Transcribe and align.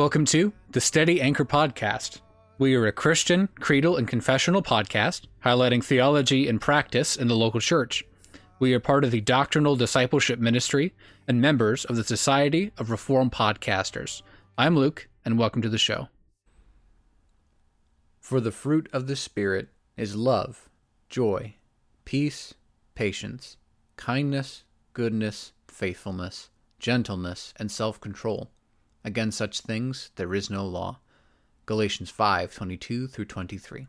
Welcome 0.00 0.24
to 0.24 0.54
the 0.70 0.80
Steady 0.80 1.20
Anchor 1.20 1.44
Podcast. 1.44 2.22
We 2.56 2.74
are 2.74 2.86
a 2.86 2.90
Christian, 2.90 3.50
creedal, 3.60 3.98
and 3.98 4.08
confessional 4.08 4.62
podcast 4.62 5.26
highlighting 5.44 5.84
theology 5.84 6.48
and 6.48 6.58
practice 6.58 7.16
in 7.16 7.28
the 7.28 7.36
local 7.36 7.60
church. 7.60 8.02
We 8.58 8.72
are 8.72 8.80
part 8.80 9.04
of 9.04 9.10
the 9.10 9.20
Doctrinal 9.20 9.76
Discipleship 9.76 10.38
Ministry 10.38 10.94
and 11.28 11.38
members 11.38 11.84
of 11.84 11.96
the 11.96 12.04
Society 12.04 12.72
of 12.78 12.90
Reformed 12.90 13.32
Podcasters. 13.32 14.22
I'm 14.56 14.74
Luke, 14.74 15.06
and 15.22 15.38
welcome 15.38 15.60
to 15.60 15.68
the 15.68 15.76
show. 15.76 16.08
For 18.20 18.40
the 18.40 18.52
fruit 18.52 18.88
of 18.94 19.06
the 19.06 19.16
Spirit 19.16 19.68
is 19.98 20.16
love, 20.16 20.70
joy, 21.10 21.56
peace, 22.06 22.54
patience, 22.94 23.58
kindness, 23.96 24.64
goodness, 24.94 25.52
faithfulness, 25.68 26.48
gentleness, 26.78 27.52
and 27.58 27.70
self 27.70 28.00
control. 28.00 28.50
Against 29.02 29.38
such 29.38 29.60
things 29.60 30.10
there 30.16 30.34
is 30.34 30.50
no 30.50 30.66
law. 30.66 30.98
Galatians 31.64 32.10
5:22 32.10 33.08
through 33.08 33.24
23. 33.24 33.86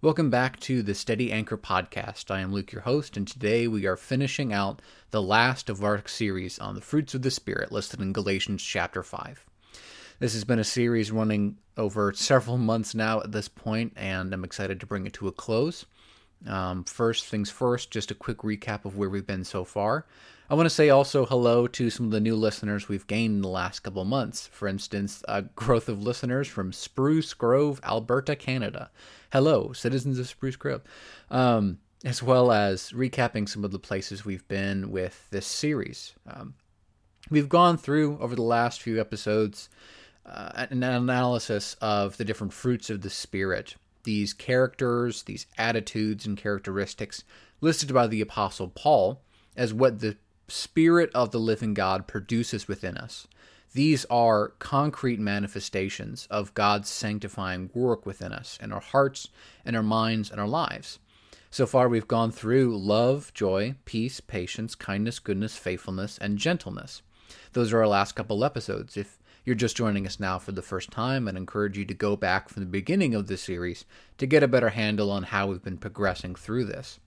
Welcome 0.00 0.30
back 0.30 0.58
to 0.60 0.82
the 0.82 0.96
Steady 0.96 1.30
Anchor 1.30 1.56
podcast. 1.56 2.28
I 2.28 2.40
am 2.40 2.52
Luke, 2.52 2.72
your 2.72 2.82
host, 2.82 3.16
and 3.16 3.28
today 3.28 3.68
we 3.68 3.86
are 3.86 3.96
finishing 3.96 4.52
out 4.52 4.82
the 5.12 5.22
last 5.22 5.70
of 5.70 5.84
our 5.84 6.02
series 6.08 6.58
on 6.58 6.74
the 6.74 6.80
fruits 6.80 7.14
of 7.14 7.22
the 7.22 7.30
Spirit 7.30 7.70
listed 7.70 8.00
in 8.00 8.12
Galatians 8.12 8.64
chapter 8.64 9.04
5. 9.04 9.46
This 10.18 10.32
has 10.32 10.42
been 10.42 10.58
a 10.58 10.64
series 10.64 11.12
running 11.12 11.58
over 11.76 12.12
several 12.14 12.58
months 12.58 12.96
now 12.96 13.20
at 13.20 13.30
this 13.30 13.46
point, 13.46 13.92
and 13.94 14.34
I'm 14.34 14.42
excited 14.42 14.80
to 14.80 14.86
bring 14.86 15.06
it 15.06 15.12
to 15.14 15.28
a 15.28 15.32
close. 15.32 15.86
Um, 16.48 16.82
first 16.82 17.26
things 17.26 17.50
first, 17.50 17.92
just 17.92 18.10
a 18.10 18.16
quick 18.16 18.38
recap 18.38 18.84
of 18.84 18.96
where 18.96 19.08
we've 19.08 19.26
been 19.26 19.44
so 19.44 19.64
far. 19.64 20.04
I 20.52 20.54
want 20.54 20.66
to 20.66 20.70
say 20.70 20.90
also 20.90 21.24
hello 21.24 21.66
to 21.66 21.88
some 21.88 22.04
of 22.04 22.12
the 22.12 22.20
new 22.20 22.36
listeners 22.36 22.86
we've 22.86 23.06
gained 23.06 23.36
in 23.36 23.40
the 23.40 23.48
last 23.48 23.80
couple 23.80 24.04
months. 24.04 24.48
For 24.48 24.68
instance, 24.68 25.24
a 25.26 25.40
growth 25.40 25.88
of 25.88 26.02
listeners 26.02 26.46
from 26.46 26.74
Spruce 26.74 27.32
Grove, 27.32 27.80
Alberta, 27.82 28.36
Canada. 28.36 28.90
Hello, 29.32 29.72
citizens 29.72 30.18
of 30.18 30.28
Spruce 30.28 30.56
Grove. 30.56 30.82
Um, 31.30 31.78
as 32.04 32.22
well 32.22 32.52
as 32.52 32.92
recapping 32.92 33.48
some 33.48 33.64
of 33.64 33.70
the 33.70 33.78
places 33.78 34.26
we've 34.26 34.46
been 34.46 34.90
with 34.90 35.26
this 35.30 35.46
series. 35.46 36.12
Um, 36.26 36.52
we've 37.30 37.48
gone 37.48 37.78
through 37.78 38.18
over 38.20 38.34
the 38.34 38.42
last 38.42 38.82
few 38.82 39.00
episodes 39.00 39.70
uh, 40.26 40.66
an 40.70 40.82
analysis 40.82 41.78
of 41.80 42.18
the 42.18 42.26
different 42.26 42.52
fruits 42.52 42.90
of 42.90 43.00
the 43.00 43.08
Spirit, 43.08 43.76
these 44.04 44.34
characters, 44.34 45.22
these 45.22 45.46
attitudes, 45.56 46.26
and 46.26 46.36
characteristics 46.36 47.24
listed 47.62 47.94
by 47.94 48.06
the 48.06 48.20
Apostle 48.20 48.68
Paul 48.68 49.22
as 49.56 49.72
what 49.72 50.00
the 50.00 50.18
Spirit 50.52 51.10
of 51.14 51.30
the 51.30 51.40
living 51.40 51.72
God 51.72 52.06
produces 52.06 52.68
within 52.68 52.98
us. 52.98 53.26
These 53.72 54.04
are 54.10 54.48
concrete 54.58 55.18
manifestations 55.18 56.28
of 56.30 56.52
God's 56.52 56.90
sanctifying 56.90 57.70
work 57.72 58.04
within 58.04 58.34
us, 58.34 58.58
in 58.62 58.70
our 58.70 58.82
hearts, 58.82 59.30
in 59.64 59.74
our 59.74 59.82
minds, 59.82 60.30
and 60.30 60.38
our 60.38 60.46
lives. 60.46 60.98
So 61.50 61.64
far, 61.64 61.88
we've 61.88 62.06
gone 62.06 62.30
through 62.30 62.76
love, 62.76 63.32
joy, 63.32 63.76
peace, 63.86 64.20
patience, 64.20 64.74
kindness, 64.74 65.20
goodness, 65.20 65.56
faithfulness, 65.56 66.18
and 66.18 66.36
gentleness. 66.36 67.00
Those 67.54 67.72
are 67.72 67.80
our 67.80 67.88
last 67.88 68.12
couple 68.12 68.44
episodes. 68.44 68.98
If 68.98 69.18
you're 69.46 69.54
just 69.54 69.74
joining 69.74 70.06
us 70.06 70.20
now 70.20 70.38
for 70.38 70.52
the 70.52 70.60
first 70.60 70.90
time, 70.90 71.28
I'd 71.28 71.36
encourage 71.36 71.78
you 71.78 71.86
to 71.86 71.94
go 71.94 72.14
back 72.14 72.50
from 72.50 72.62
the 72.62 72.68
beginning 72.68 73.14
of 73.14 73.26
this 73.26 73.40
series 73.40 73.86
to 74.18 74.26
get 74.26 74.42
a 74.42 74.48
better 74.48 74.68
handle 74.68 75.10
on 75.10 75.22
how 75.22 75.46
we've 75.46 75.64
been 75.64 75.78
progressing 75.78 76.34
through 76.34 76.66
this. 76.66 77.00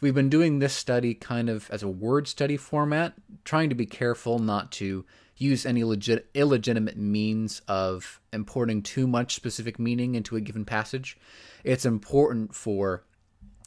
We've 0.00 0.14
been 0.14 0.28
doing 0.28 0.58
this 0.58 0.74
study 0.74 1.14
kind 1.14 1.48
of 1.48 1.70
as 1.70 1.82
a 1.82 1.88
word 1.88 2.28
study 2.28 2.58
format, 2.58 3.14
trying 3.44 3.70
to 3.70 3.74
be 3.74 3.86
careful 3.86 4.38
not 4.38 4.70
to 4.72 5.06
use 5.38 5.64
any 5.64 5.84
legit, 5.84 6.28
illegitimate 6.34 6.98
means 6.98 7.62
of 7.66 8.20
importing 8.32 8.82
too 8.82 9.06
much 9.06 9.34
specific 9.34 9.78
meaning 9.78 10.14
into 10.14 10.36
a 10.36 10.40
given 10.40 10.64
passage. 10.64 11.16
It's 11.64 11.86
important 11.86 12.54
for 12.54 13.04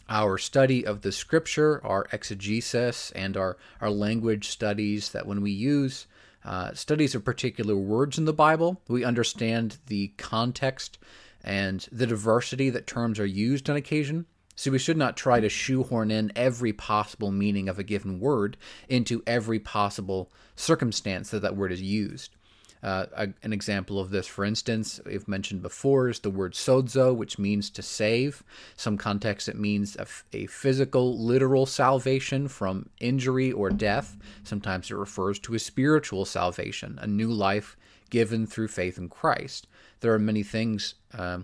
our 0.07 0.37
study 0.37 0.85
of 0.85 1.01
the 1.01 1.11
scripture, 1.11 1.83
our 1.85 2.07
exegesis, 2.11 3.11
and 3.11 3.35
our, 3.35 3.57
our 3.81 3.89
language 3.89 4.49
studies 4.49 5.11
that 5.11 5.25
when 5.25 5.41
we 5.41 5.51
use 5.51 6.07
uh, 6.45 6.73
studies 6.73 7.15
of 7.15 7.25
particular 7.25 7.75
words 7.75 8.17
in 8.17 8.25
the 8.25 8.33
Bible, 8.33 8.81
we 8.87 9.03
understand 9.03 9.77
the 9.87 10.09
context 10.17 10.99
and 11.43 11.87
the 11.91 12.07
diversity 12.07 12.69
that 12.69 12.87
terms 12.87 13.19
are 13.19 13.25
used 13.25 13.69
on 13.69 13.75
occasion. 13.75 14.25
So 14.59 14.71
we 14.71 14.77
should 14.77 14.97
not 14.97 15.15
try 15.15 15.39
to 15.39 15.47
shoehorn 15.47 16.11
in 16.11 16.33
every 16.35 16.73
possible 16.73 17.31
meaning 17.31 17.69
of 17.69 17.79
a 17.79 17.83
given 17.83 18.19
word 18.19 18.57
into 18.89 19.23
every 19.25 19.57
possible 19.57 20.33
circumstance 20.57 21.29
that 21.29 21.43
that 21.43 21.55
word 21.55 21.71
is 21.71 21.81
used. 21.81 22.35
Uh, 22.83 23.05
a, 23.15 23.29
an 23.41 23.53
example 23.53 24.01
of 24.01 24.09
this, 24.09 24.27
for 24.27 24.43
instance, 24.43 24.99
we've 25.05 25.29
mentioned 25.29 25.61
before, 25.61 26.09
is 26.09 26.19
the 26.19 26.29
word 26.29 26.55
sozo, 26.55 27.15
which 27.15 27.39
means 27.39 27.69
to 27.69 27.81
save. 27.81 28.43
Some 28.75 28.97
contexts 28.97 29.47
it 29.47 29.57
means 29.57 29.95
a, 29.95 30.45
physical, 30.47 31.17
literal 31.17 31.65
salvation 31.65 32.49
from 32.49 32.89
injury 32.99 33.53
or 33.53 33.69
death. 33.69 34.17
Sometimes 34.43 34.91
it 34.91 34.95
refers 34.95 35.39
to 35.39 35.55
a 35.55 35.59
spiritual 35.59 36.25
salvation, 36.25 36.99
a 37.01 37.07
new 37.07 37.29
life 37.29 37.77
given 38.09 38.45
through 38.45 38.67
faith 38.67 38.97
in 38.97 39.07
Christ. 39.07 39.67
There 40.01 40.13
are 40.13 40.19
many 40.19 40.43
things. 40.43 40.95
Uh, 41.17 41.39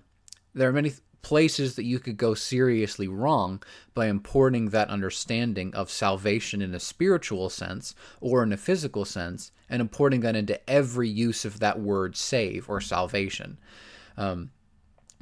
there 0.54 0.68
are 0.68 0.74
many 0.74 0.92
places 1.26 1.76
that 1.76 1.86
you 1.86 1.98
could 1.98 2.18
go 2.18 2.36
seriously 2.36 3.08
wrong 3.08 3.60
by 3.96 4.06
importing 4.06 4.70
that 4.70 4.90
understanding 4.90 5.74
of 5.74 5.90
salvation 5.90 6.62
in 6.62 6.76
a 6.76 6.80
spiritual 6.80 7.50
sense 7.50 7.96
or 8.22 8.44
in 8.44 8.54
a 8.54 8.58
physical 8.58 9.04
sense 9.04 9.52
and 9.68 9.82
importing 9.82 10.20
that 10.22 10.36
into 10.36 10.70
every 10.70 11.10
use 11.10 11.44
of 11.44 11.60
that 11.60 11.80
word 11.80 12.16
save 12.16 12.70
or 12.70 12.80
salvation. 12.80 13.58
Um, 14.16 14.52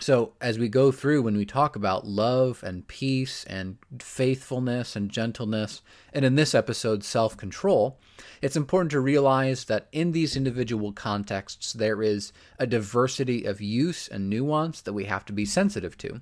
so, 0.04 0.34
as 0.42 0.60
we 0.60 0.68
go 0.68 0.92
through, 0.92 1.22
when 1.22 1.38
we 1.38 1.46
talk 1.46 1.78
about 1.78 2.06
love 2.06 2.62
and 2.62 2.86
peace 2.90 3.46
and 3.46 3.78
faithfulness 4.00 4.98
and 4.98 5.10
gentleness, 5.10 5.82
and 6.12 6.26
in 6.26 6.36
this 6.36 6.54
episode, 6.54 7.06
self 7.06 7.38
control, 7.38 7.98
it's 8.42 8.58
important 8.58 8.92
to 8.92 9.00
realize 9.00 9.64
that 9.64 9.88
in 9.94 10.12
these 10.12 10.36
individual 10.36 10.92
contexts, 10.92 11.72
there 11.72 12.04
is 12.04 12.34
a 12.60 12.68
diversity 12.68 13.46
of 13.46 13.62
use 13.62 14.10
and 14.10 14.30
nuance 14.30 14.82
that 14.82 14.92
we 14.92 15.06
have 15.06 15.24
to 15.24 15.32
be 15.32 15.46
sensitive 15.46 15.98
to. 16.00 16.20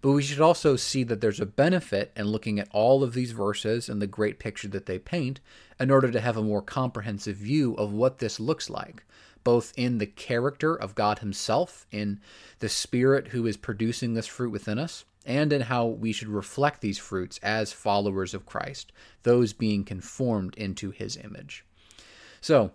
But 0.00 0.12
we 0.12 0.22
should 0.22 0.40
also 0.40 0.76
see 0.76 1.02
that 1.04 1.20
there's 1.20 1.38
a 1.38 1.44
benefit 1.44 2.12
in 2.16 2.28
looking 2.28 2.58
at 2.58 2.68
all 2.70 3.02
of 3.02 3.12
these 3.12 3.32
verses 3.32 3.90
and 3.90 4.00
the 4.00 4.06
great 4.06 4.38
picture 4.38 4.68
that 4.68 4.86
they 4.86 4.98
paint 4.98 5.40
in 5.78 5.90
order 5.90 6.10
to 6.10 6.20
have 6.20 6.38
a 6.38 6.42
more 6.42 6.62
comprehensive 6.62 7.36
view 7.36 7.74
of 7.74 7.92
what 7.92 8.20
this 8.20 8.40
looks 8.40 8.70
like 8.70 9.04
both 9.48 9.72
in 9.78 9.96
the 9.96 10.04
character 10.04 10.74
of 10.74 10.94
God 10.94 11.20
Himself, 11.20 11.86
in 11.90 12.20
the 12.58 12.68
Spirit 12.68 13.28
who 13.28 13.46
is 13.46 13.56
producing 13.56 14.12
this 14.12 14.26
fruit 14.26 14.50
within 14.50 14.78
us, 14.78 15.06
and 15.24 15.54
in 15.54 15.62
how 15.62 15.86
we 15.86 16.12
should 16.12 16.28
reflect 16.28 16.82
these 16.82 16.98
fruits 16.98 17.40
as 17.42 17.72
followers 17.72 18.34
of 18.34 18.44
Christ, 18.44 18.92
those 19.22 19.54
being 19.54 19.84
conformed 19.84 20.54
into 20.56 20.90
His 20.90 21.16
image. 21.16 21.64
So, 22.42 22.72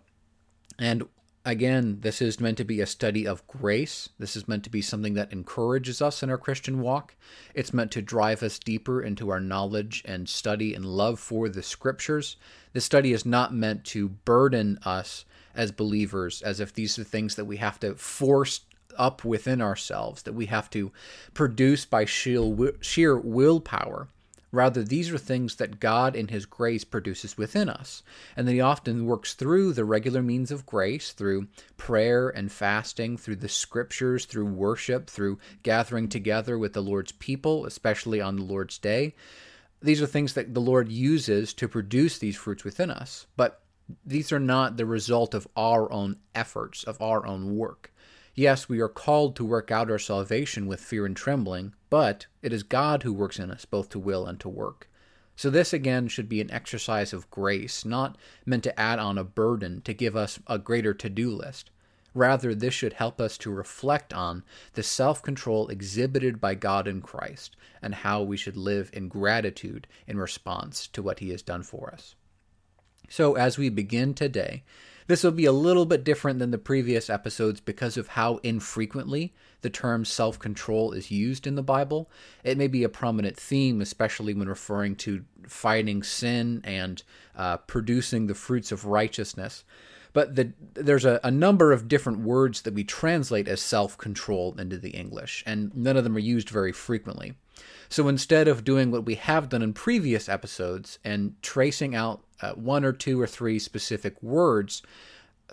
and 0.79 1.03
again, 1.45 1.99
this 2.01 2.23
is 2.23 2.39
meant 2.39 2.57
to 2.57 2.63
be 2.63 2.81
a 2.81 2.87
study 2.87 3.27
of 3.27 3.45
grace. 3.45 4.09
This 4.17 4.35
is 4.35 4.47
meant 4.47 4.63
to 4.63 4.71
be 4.71 4.81
something 4.81 5.13
that 5.13 5.31
encourages 5.31 6.01
us 6.01 6.23
in 6.23 6.31
our 6.31 6.39
Christian 6.39 6.81
walk. 6.81 7.15
It's 7.53 7.71
meant 7.71 7.91
to 7.91 8.01
drive 8.01 8.41
us 8.41 8.57
deeper 8.57 8.99
into 8.99 9.29
our 9.29 9.39
knowledge 9.39 10.01
and 10.05 10.27
study 10.27 10.73
and 10.73 10.83
love 10.83 11.19
for 11.19 11.49
the 11.49 11.61
scriptures. 11.61 12.35
This 12.71 12.83
study 12.83 13.13
is 13.13 13.27
not 13.27 13.53
meant 13.53 13.83
to 13.85 14.09
burden 14.09 14.79
us 14.83 15.25
as 15.55 15.71
believers, 15.71 16.41
as 16.41 16.59
if 16.59 16.73
these 16.73 16.97
are 16.97 17.03
things 17.03 17.35
that 17.35 17.45
we 17.45 17.57
have 17.57 17.79
to 17.81 17.95
force 17.95 18.61
up 18.97 19.25
within 19.25 19.61
ourselves, 19.61 20.23
that 20.23 20.33
we 20.33 20.45
have 20.47 20.69
to 20.69 20.91
produce 21.33 21.85
by 21.85 22.05
sheer, 22.05 23.17
willpower. 23.17 24.07
Rather, 24.51 24.83
these 24.83 25.11
are 25.11 25.17
things 25.17 25.55
that 25.55 25.79
God 25.79 26.15
in 26.15 26.27
His 26.27 26.45
grace 26.45 26.83
produces 26.83 27.35
within 27.39 27.69
us, 27.69 28.03
and 28.37 28.47
that 28.47 28.53
He 28.53 28.61
often 28.61 29.07
works 29.07 29.33
through 29.33 29.73
the 29.73 29.83
regular 29.83 30.21
means 30.21 30.51
of 30.51 30.67
grace, 30.67 31.11
through 31.11 31.47
prayer 31.75 32.29
and 32.29 32.51
fasting, 32.51 33.17
through 33.17 33.37
the 33.37 33.49
scriptures, 33.49 34.25
through 34.25 34.45
worship, 34.45 35.09
through 35.09 35.39
gathering 35.63 36.07
together 36.07 36.59
with 36.59 36.73
the 36.73 36.83
Lord's 36.83 37.13
people, 37.13 37.65
especially 37.65 38.21
on 38.21 38.35
the 38.35 38.43
Lord's 38.43 38.77
day. 38.77 39.15
These 39.81 40.03
are 40.03 40.07
things 40.07 40.35
that 40.35 40.53
the 40.53 40.61
Lord 40.61 40.87
uses 40.87 41.51
to 41.55 41.67
produce 41.67 42.19
these 42.19 42.37
fruits 42.37 42.63
within 42.63 42.91
us. 42.91 43.25
But 43.35 43.59
these 44.05 44.31
are 44.31 44.39
not 44.39 44.77
the 44.77 44.85
result 44.85 45.33
of 45.33 45.47
our 45.55 45.91
own 45.91 46.17
efforts, 46.33 46.83
of 46.83 47.01
our 47.01 47.25
own 47.25 47.55
work. 47.55 47.93
Yes, 48.35 48.67
we 48.67 48.79
are 48.79 48.89
called 48.89 49.35
to 49.35 49.45
work 49.45 49.71
out 49.71 49.91
our 49.91 49.99
salvation 49.99 50.65
with 50.65 50.79
fear 50.79 51.05
and 51.05 51.15
trembling, 51.15 51.73
but 51.89 52.25
it 52.41 52.51
is 52.51 52.63
God 52.63 53.03
who 53.03 53.13
works 53.13 53.37
in 53.37 53.51
us 53.51 53.65
both 53.65 53.89
to 53.89 53.99
will 53.99 54.25
and 54.25 54.39
to 54.39 54.49
work. 54.49 54.89
So, 55.35 55.49
this 55.49 55.73
again 55.73 56.07
should 56.07 56.29
be 56.29 56.41
an 56.41 56.51
exercise 56.51 57.13
of 57.13 57.29
grace, 57.29 57.85
not 57.85 58.17
meant 58.45 58.63
to 58.63 58.79
add 58.79 58.99
on 58.99 59.17
a 59.17 59.23
burden 59.23 59.81
to 59.81 59.93
give 59.93 60.15
us 60.15 60.39
a 60.47 60.57
greater 60.57 60.93
to 60.93 61.09
do 61.09 61.31
list. 61.31 61.69
Rather, 62.13 62.53
this 62.53 62.73
should 62.73 62.93
help 62.93 63.19
us 63.19 63.37
to 63.39 63.51
reflect 63.51 64.13
on 64.13 64.43
the 64.73 64.83
self 64.83 65.21
control 65.21 65.67
exhibited 65.67 66.39
by 66.39 66.55
God 66.55 66.87
in 66.87 67.01
Christ 67.01 67.55
and 67.81 67.95
how 67.95 68.21
we 68.21 68.37
should 68.37 68.57
live 68.57 68.89
in 68.93 69.07
gratitude 69.07 69.87
in 70.07 70.17
response 70.17 70.87
to 70.87 71.01
what 71.01 71.19
He 71.19 71.29
has 71.29 71.41
done 71.41 71.63
for 71.63 71.91
us. 71.91 72.15
So, 73.13 73.35
as 73.35 73.59
we 73.59 73.69
begin 73.69 74.15
today, 74.15 74.63
This 75.05 75.23
will 75.23 75.33
be 75.33 75.45
a 75.45 75.51
little 75.51 75.85
bit 75.85 76.03
different 76.03 76.39
than 76.39 76.49
the 76.49 76.57
previous 76.57 77.11
episodes 77.11 77.61
because 77.61 77.95
of 77.95 78.07
how 78.07 78.37
infrequently 78.37 79.35
the 79.61 79.69
term 79.69 80.03
self 80.03 80.39
control 80.39 80.93
is 80.93 81.11
used 81.11 81.45
in 81.45 81.53
the 81.53 81.61
Bible. 81.61 82.09
It 82.43 82.57
may 82.57 82.65
be 82.67 82.83
a 82.83 82.89
prominent 82.89 83.37
theme, 83.37 83.81
especially 83.81 84.33
when 84.33 84.49
referring 84.49 84.95
to 84.95 85.25
fighting 85.47 86.01
sin 86.01 86.61
and 86.63 87.03
uh, 87.35 87.57
producing 87.57 88.25
the 88.25 88.33
fruits 88.33 88.71
of 88.71 88.85
righteousness. 88.85 89.63
But 90.13 90.35
the, 90.35 90.53
there's 90.73 91.05
a, 91.05 91.19
a 91.23 91.29
number 91.29 91.71
of 91.71 91.87
different 91.87 92.21
words 92.21 92.63
that 92.63 92.73
we 92.73 92.83
translate 92.83 93.47
as 93.47 93.61
self 93.61 93.95
control 93.95 94.55
into 94.57 94.79
the 94.79 94.89
English, 94.91 95.43
and 95.45 95.71
none 95.75 95.97
of 95.97 96.03
them 96.03 96.15
are 96.15 96.19
used 96.19 96.49
very 96.49 96.71
frequently. 96.71 97.35
So 97.93 98.07
instead 98.07 98.47
of 98.47 98.63
doing 98.63 98.89
what 98.89 99.05
we 99.05 99.13
have 99.13 99.49
done 99.49 99.61
in 99.61 99.71
previous 99.71 100.27
episodes 100.27 100.97
and 101.03 101.39
tracing 101.43 101.93
out 101.93 102.23
uh, 102.41 102.53
one 102.53 102.83
or 102.83 102.91
two 102.91 103.21
or 103.21 103.27
three 103.27 103.59
specific 103.59 104.15
words 104.23 104.81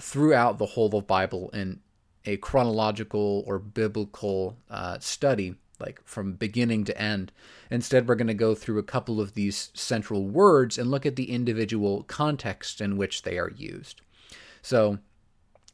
throughout 0.00 0.56
the 0.56 0.64
whole 0.64 0.86
of 0.86 0.92
the 0.92 1.02
Bible 1.02 1.50
in 1.50 1.80
a 2.24 2.38
chronological 2.38 3.44
or 3.46 3.58
biblical 3.58 4.56
uh, 4.70 4.98
study, 5.00 5.56
like 5.78 6.00
from 6.06 6.32
beginning 6.32 6.84
to 6.84 6.98
end. 6.98 7.30
Instead, 7.70 8.08
we're 8.08 8.14
going 8.14 8.26
to 8.26 8.32
go 8.32 8.54
through 8.54 8.78
a 8.78 8.84
couple 8.84 9.20
of 9.20 9.34
these 9.34 9.70
central 9.74 10.26
words 10.26 10.78
and 10.78 10.90
look 10.90 11.04
at 11.04 11.16
the 11.16 11.30
individual 11.30 12.04
context 12.04 12.80
in 12.80 12.96
which 12.96 13.20
they 13.20 13.36
are 13.36 13.50
used. 13.50 14.00
So, 14.62 14.98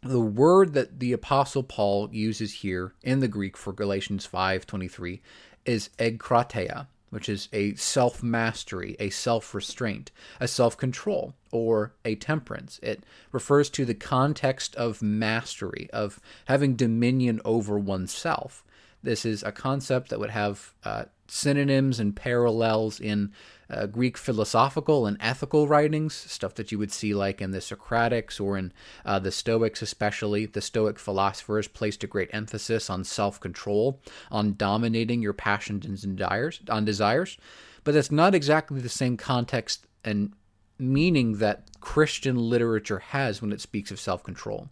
the 0.02 0.20
word 0.20 0.74
that 0.74 0.98
the 0.98 1.12
apostle 1.12 1.62
Paul 1.62 2.08
uses 2.12 2.54
here 2.54 2.92
in 3.02 3.20
the 3.20 3.28
Greek 3.28 3.56
for 3.56 3.72
Galatians 3.72 4.26
5:23 4.26 5.20
is 5.66 5.90
egkrateia, 5.98 6.86
which 7.10 7.28
is 7.28 7.48
a 7.52 7.74
self 7.74 8.22
mastery, 8.22 8.96
a 8.98 9.10
self 9.10 9.54
restraint, 9.54 10.10
a 10.40 10.48
self 10.48 10.76
control, 10.76 11.34
or 11.50 11.92
a 12.04 12.14
temperance. 12.14 12.78
It 12.82 13.04
refers 13.32 13.70
to 13.70 13.84
the 13.84 13.94
context 13.94 14.74
of 14.76 15.02
mastery, 15.02 15.88
of 15.92 16.20
having 16.46 16.76
dominion 16.76 17.40
over 17.44 17.78
oneself. 17.78 18.64
This 19.02 19.24
is 19.24 19.42
a 19.42 19.52
concept 19.52 20.10
that 20.10 20.18
would 20.18 20.30
have 20.30 20.74
uh, 20.84 21.04
synonyms 21.28 22.00
and 22.00 22.14
parallels 22.14 23.00
in 23.00 23.32
uh, 23.68 23.86
Greek 23.86 24.16
philosophical 24.16 25.06
and 25.06 25.16
ethical 25.20 25.66
writings, 25.66 26.14
stuff 26.14 26.54
that 26.54 26.70
you 26.70 26.78
would 26.78 26.92
see 26.92 27.14
like 27.14 27.40
in 27.40 27.50
the 27.50 27.58
Socratics 27.58 28.40
or 28.40 28.56
in 28.56 28.72
uh, 29.04 29.18
the 29.18 29.32
Stoics, 29.32 29.82
especially. 29.82 30.46
The 30.46 30.60
Stoic 30.60 30.98
philosophers 30.98 31.68
placed 31.68 32.04
a 32.04 32.06
great 32.06 32.30
emphasis 32.32 32.88
on 32.88 33.04
self 33.04 33.40
control, 33.40 34.00
on 34.30 34.54
dominating 34.56 35.22
your 35.22 35.32
passions 35.32 36.04
and 36.04 36.16
desires, 36.16 36.60
on 36.68 36.84
desires. 36.84 37.36
But 37.84 37.94
that's 37.94 38.10
not 38.10 38.34
exactly 38.34 38.80
the 38.80 38.88
same 38.88 39.16
context 39.16 39.86
and 40.04 40.32
meaning 40.78 41.38
that 41.38 41.64
Christian 41.80 42.36
literature 42.36 42.98
has 42.98 43.40
when 43.40 43.52
it 43.52 43.60
speaks 43.60 43.90
of 43.90 44.00
self 44.00 44.22
control. 44.22 44.68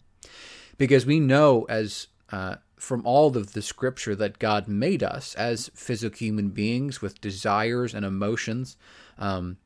Because 0.77 1.05
we 1.05 1.19
know, 1.19 1.65
as 1.69 2.07
uh, 2.31 2.55
from 2.77 3.05
all 3.05 3.35
of 3.37 3.53
the 3.53 3.61
scripture 3.61 4.15
that 4.15 4.39
God 4.39 4.67
made 4.67 5.03
us 5.03 5.33
as 5.35 5.71
physical 5.73 6.17
human 6.17 6.49
beings 6.49 7.01
with 7.01 7.21
desires 7.21 7.93
and 7.93 8.05
emotions. 8.05 8.77
Um, 9.17 9.57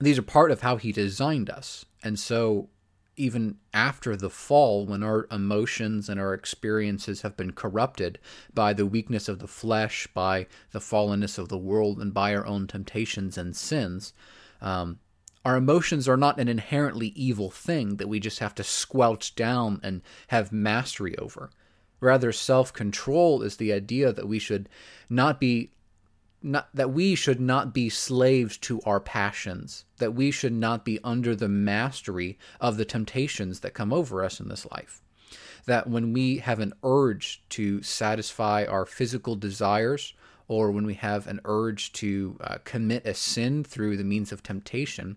these 0.00 0.18
are 0.18 0.22
part 0.22 0.50
of 0.50 0.60
how 0.60 0.76
He 0.76 0.92
designed 0.92 1.50
us. 1.50 1.84
And 2.02 2.18
so, 2.18 2.68
even 3.16 3.56
after 3.74 4.14
the 4.16 4.30
fall, 4.30 4.86
when 4.86 5.02
our 5.02 5.26
emotions 5.32 6.08
and 6.08 6.20
our 6.20 6.32
experiences 6.32 7.22
have 7.22 7.36
been 7.36 7.52
corrupted 7.52 8.20
by 8.54 8.72
the 8.72 8.86
weakness 8.86 9.28
of 9.28 9.40
the 9.40 9.48
flesh, 9.48 10.06
by 10.14 10.46
the 10.70 10.78
fallenness 10.78 11.36
of 11.36 11.48
the 11.48 11.58
world, 11.58 12.00
and 12.00 12.14
by 12.14 12.32
our 12.32 12.46
own 12.46 12.68
temptations 12.68 13.36
and 13.36 13.56
sins, 13.56 14.12
um, 14.60 15.00
our 15.44 15.56
emotions 15.56 16.08
are 16.08 16.16
not 16.16 16.38
an 16.38 16.46
inherently 16.46 17.08
evil 17.08 17.50
thing 17.50 17.96
that 17.96 18.08
we 18.08 18.20
just 18.20 18.38
have 18.38 18.54
to 18.54 18.62
squelch 18.62 19.34
down 19.34 19.80
and 19.82 20.02
have 20.28 20.52
mastery 20.52 21.16
over. 21.18 21.50
Rather, 22.00 22.32
self 22.32 22.72
control 22.72 23.42
is 23.42 23.56
the 23.56 23.72
idea 23.72 24.12
that 24.12 24.28
we 24.28 24.38
should 24.38 24.68
not 25.08 25.40
be 25.40 25.70
not 26.40 26.68
that 26.72 26.92
we 26.92 27.14
should 27.14 27.40
not 27.40 27.74
be 27.74 27.88
slaves 27.88 28.56
to 28.58 28.80
our 28.82 29.00
passions, 29.00 29.84
that 29.96 30.14
we 30.14 30.30
should 30.30 30.52
not 30.52 30.84
be 30.84 31.00
under 31.02 31.34
the 31.34 31.48
mastery 31.48 32.38
of 32.60 32.76
the 32.76 32.84
temptations 32.84 33.60
that 33.60 33.74
come 33.74 33.92
over 33.92 34.24
us 34.24 34.38
in 34.38 34.48
this 34.48 34.66
life. 34.70 35.02
That 35.66 35.88
when 35.88 36.12
we 36.12 36.38
have 36.38 36.60
an 36.60 36.72
urge 36.84 37.42
to 37.50 37.82
satisfy 37.82 38.64
our 38.64 38.86
physical 38.86 39.34
desires, 39.34 40.14
or 40.46 40.70
when 40.70 40.86
we 40.86 40.94
have 40.94 41.26
an 41.26 41.40
urge 41.44 41.92
to 41.94 42.38
uh, 42.40 42.58
commit 42.64 43.04
a 43.04 43.14
sin 43.14 43.64
through 43.64 43.96
the 43.96 44.04
means 44.04 44.32
of 44.32 44.42
temptation, 44.42 45.16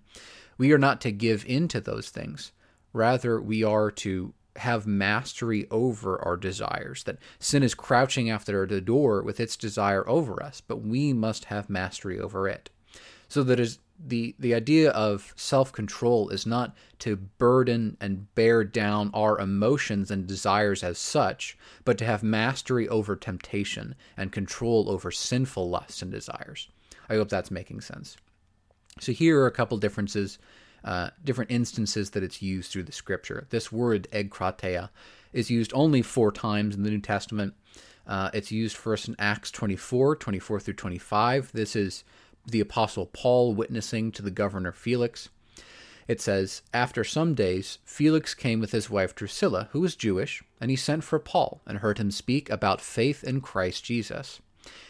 we 0.57 0.73
are 0.73 0.77
not 0.77 0.99
to 1.01 1.11
give 1.11 1.45
in 1.45 1.67
to 1.69 1.79
those 1.79 2.09
things. 2.09 2.51
Rather, 2.93 3.39
we 3.39 3.63
are 3.63 3.89
to 3.89 4.33
have 4.57 4.85
mastery 4.85 5.67
over 5.71 6.21
our 6.21 6.37
desires, 6.37 7.03
that 7.03 7.17
sin 7.39 7.63
is 7.63 7.73
crouching 7.73 8.29
after 8.29 8.65
the 8.65 8.81
door 8.81 9.21
with 9.21 9.39
its 9.39 9.55
desire 9.55 10.07
over 10.07 10.41
us, 10.41 10.61
but 10.61 10.81
we 10.81 11.13
must 11.13 11.45
have 11.45 11.69
mastery 11.69 12.19
over 12.19 12.47
it. 12.47 12.69
So 13.27 13.43
that 13.43 13.59
is 13.59 13.79
the 14.03 14.35
the 14.39 14.53
idea 14.53 14.89
of 14.91 15.33
self-control 15.35 16.29
is 16.29 16.45
not 16.45 16.75
to 16.99 17.15
burden 17.15 17.97
and 18.01 18.33
bear 18.35 18.63
down 18.63 19.11
our 19.13 19.39
emotions 19.39 20.11
and 20.11 20.27
desires 20.27 20.83
as 20.83 20.97
such, 20.97 21.57
but 21.85 21.97
to 21.99 22.05
have 22.05 22.23
mastery 22.23 22.89
over 22.89 23.15
temptation 23.15 23.95
and 24.17 24.31
control 24.31 24.89
over 24.89 25.11
sinful 25.11 25.69
lusts 25.69 26.01
and 26.01 26.11
desires. 26.11 26.67
I 27.09 27.15
hope 27.15 27.29
that's 27.29 27.51
making 27.51 27.81
sense. 27.81 28.17
So 28.99 29.11
here 29.11 29.39
are 29.41 29.47
a 29.47 29.51
couple 29.51 29.77
differences 29.77 30.39
uh, 30.83 31.09
different 31.23 31.51
instances 31.51 32.11
that 32.11 32.23
it's 32.23 32.41
used 32.41 32.71
through 32.71 32.83
the 32.83 32.91
scripture. 32.91 33.47
This 33.49 33.71
word 33.71 34.07
egkrateia 34.11 34.89
is 35.33 35.51
used 35.51 35.71
only 35.73 36.01
four 36.01 36.31
times 36.31 36.75
in 36.75 36.83
the 36.83 36.89
New 36.89 36.99
Testament. 36.99 37.53
Uh, 38.07 38.29
it's 38.33 38.51
used 38.51 38.75
first 38.75 39.07
in 39.07 39.15
Acts 39.19 39.51
24, 39.51 40.15
24 40.15 40.59
through 40.59 40.73
25. 40.73 41.51
This 41.53 41.75
is 41.75 42.03
the 42.45 42.59
Apostle 42.59 43.05
Paul 43.05 43.53
witnessing 43.53 44.11
to 44.13 44.21
the 44.21 44.31
governor 44.31 44.71
Felix. 44.71 45.29
It 46.07 46.19
says, 46.19 46.63
After 46.73 47.03
some 47.03 47.35
days, 47.35 47.77
Felix 47.85 48.33
came 48.33 48.59
with 48.59 48.71
his 48.71 48.89
wife 48.89 49.15
Drusilla, 49.15 49.69
who 49.71 49.81
was 49.81 49.95
Jewish, 49.95 50.43
and 50.59 50.69
he 50.71 50.75
sent 50.75 51.03
for 51.03 51.19
Paul 51.19 51.61
and 51.65 51.77
heard 51.77 51.99
him 51.99 52.11
speak 52.11 52.49
about 52.49 52.81
faith 52.81 53.23
in 53.23 53.39
Christ 53.39 53.85
Jesus. 53.85 54.41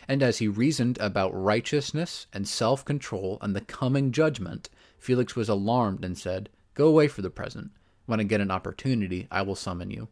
And 0.08 0.24
as 0.24 0.40
he 0.40 0.48
reasoned 0.48 0.98
about 1.00 1.32
righteousness 1.32 2.28
and 2.34 2.48
self 2.48 2.84
control 2.84 3.38
and 3.42 3.56
the 3.56 3.62
coming 3.62 4.12
judgment, 4.12 4.70
Felix 5.02 5.36
was 5.36 5.50
alarmed 5.50 6.06
and 6.06 6.16
said, 6.16 6.48
Go 6.76 6.88
away 6.88 7.08
for 7.08 7.24
the 7.24 7.32
present. 7.32 7.72
When 8.06 8.20
I 8.20 8.24
get 8.24 8.40
an 8.40 8.52
opportunity, 8.52 9.28
I 9.32 9.42
will 9.42 9.56
summon 9.56 9.90
you. 9.90 10.10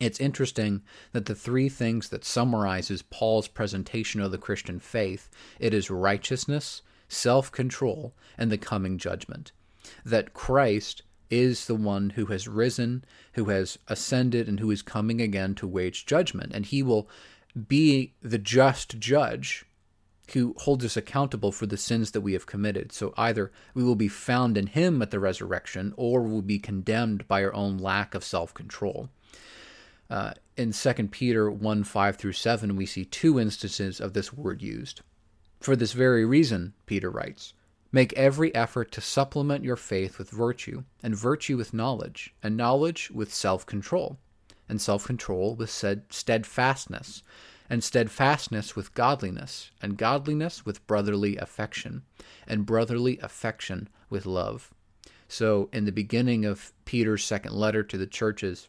It's 0.00 0.18
interesting 0.18 0.82
that 1.12 1.26
the 1.26 1.34
three 1.34 1.68
things 1.68 2.08
that 2.08 2.24
summarizes 2.24 3.02
Paul's 3.02 3.46
presentation 3.46 4.22
of 4.22 4.30
the 4.32 4.38
Christian 4.38 4.80
faith, 4.80 5.28
it 5.58 5.74
is 5.74 5.90
righteousness, 5.90 6.80
self-control, 7.08 8.14
and 8.38 8.50
the 8.50 8.56
coming 8.56 8.96
judgment. 8.96 9.52
That 10.02 10.32
Christ 10.32 11.02
is 11.28 11.66
the 11.66 11.74
one 11.74 12.10
who 12.10 12.26
has 12.26 12.48
risen, 12.48 13.04
who 13.34 13.44
has 13.46 13.78
ascended, 13.86 14.48
and 14.48 14.60
who 14.60 14.70
is 14.70 14.80
coming 14.80 15.20
again 15.20 15.54
to 15.56 15.66
wage 15.66 16.06
judgment. 16.06 16.52
And 16.54 16.64
he 16.64 16.82
will 16.82 17.06
be 17.68 18.14
the 18.22 18.38
just 18.38 18.98
judge 18.98 19.66
who 20.32 20.54
holds 20.58 20.84
us 20.84 20.96
accountable 20.96 21.52
for 21.52 21.66
the 21.66 21.76
sins 21.76 22.10
that 22.12 22.20
we 22.20 22.32
have 22.32 22.46
committed. 22.46 22.92
So 22.92 23.14
either 23.16 23.50
we 23.74 23.82
will 23.82 23.96
be 23.96 24.08
found 24.08 24.56
in 24.56 24.68
him 24.68 25.02
at 25.02 25.10
the 25.10 25.20
resurrection, 25.20 25.92
or 25.96 26.22
we 26.22 26.30
will 26.30 26.42
be 26.42 26.58
condemned 26.58 27.26
by 27.28 27.42
our 27.42 27.54
own 27.54 27.78
lack 27.78 28.14
of 28.14 28.24
self 28.24 28.54
control. 28.54 29.08
Uh, 30.08 30.32
in 30.56 30.72
2 30.72 30.92
Peter 31.08 31.50
1 31.50 31.84
5 31.84 32.16
through 32.16 32.32
7, 32.32 32.76
we 32.76 32.86
see 32.86 33.04
two 33.04 33.38
instances 33.38 34.00
of 34.00 34.12
this 34.12 34.32
word 34.32 34.60
used. 34.60 35.02
For 35.60 35.76
this 35.76 35.92
very 35.92 36.24
reason, 36.24 36.74
Peter 36.86 37.10
writes, 37.10 37.54
Make 37.92 38.12
every 38.14 38.54
effort 38.54 38.92
to 38.92 39.00
supplement 39.00 39.64
your 39.64 39.76
faith 39.76 40.18
with 40.18 40.30
virtue, 40.30 40.84
and 41.02 41.14
virtue 41.14 41.56
with 41.56 41.74
knowledge, 41.74 42.34
and 42.42 42.56
knowledge 42.56 43.10
with 43.10 43.32
self 43.32 43.66
control, 43.66 44.18
and 44.68 44.80
self 44.80 45.04
control 45.04 45.54
with 45.54 45.70
steadfastness 45.70 47.22
and 47.70 47.82
steadfastness 47.82 48.74
with 48.74 48.92
godliness, 48.92 49.70
and 49.80 49.96
godliness 49.96 50.66
with 50.66 50.86
brotherly 50.88 51.36
affection, 51.36 52.02
and 52.46 52.66
brotherly 52.66 53.18
affection 53.22 53.88
with 54.10 54.26
love. 54.26 54.74
So, 55.28 55.70
in 55.72 55.84
the 55.84 55.92
beginning 55.92 56.44
of 56.44 56.72
Peter's 56.84 57.24
second 57.24 57.54
letter 57.54 57.84
to 57.84 57.96
the 57.96 58.08
churches, 58.08 58.68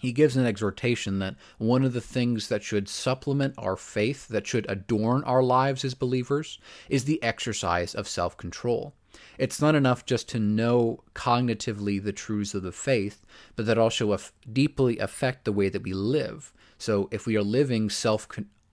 he 0.00 0.12
gives 0.12 0.36
an 0.36 0.44
exhortation 0.44 1.20
that 1.20 1.36
one 1.58 1.84
of 1.84 1.92
the 1.92 2.00
things 2.00 2.48
that 2.48 2.62
should 2.62 2.88
supplement 2.88 3.54
our 3.56 3.76
faith, 3.76 4.28
that 4.28 4.46
should 4.46 4.66
adorn 4.68 5.24
our 5.24 5.42
lives 5.42 5.84
as 5.84 5.94
believers, 5.94 6.58
is 6.88 7.04
the 7.04 7.22
exercise 7.22 7.94
of 7.94 8.08
self 8.08 8.36
control. 8.36 8.94
It's 9.38 9.60
not 9.60 9.74
enough 9.74 10.04
just 10.04 10.28
to 10.30 10.38
know 10.38 11.02
cognitively 11.14 12.02
the 12.02 12.12
truths 12.12 12.54
of 12.54 12.62
the 12.62 12.72
faith, 12.72 13.24
but 13.54 13.64
that 13.66 13.78
also 13.78 14.18
deeply 14.52 14.98
affect 14.98 15.44
the 15.44 15.52
way 15.52 15.68
that 15.68 15.82
we 15.82 15.92
live. 15.92 16.52
So 16.78 17.08
if 17.10 17.26
we 17.26 17.36
are 17.36 17.42
living 17.42 17.90
self 17.90 18.28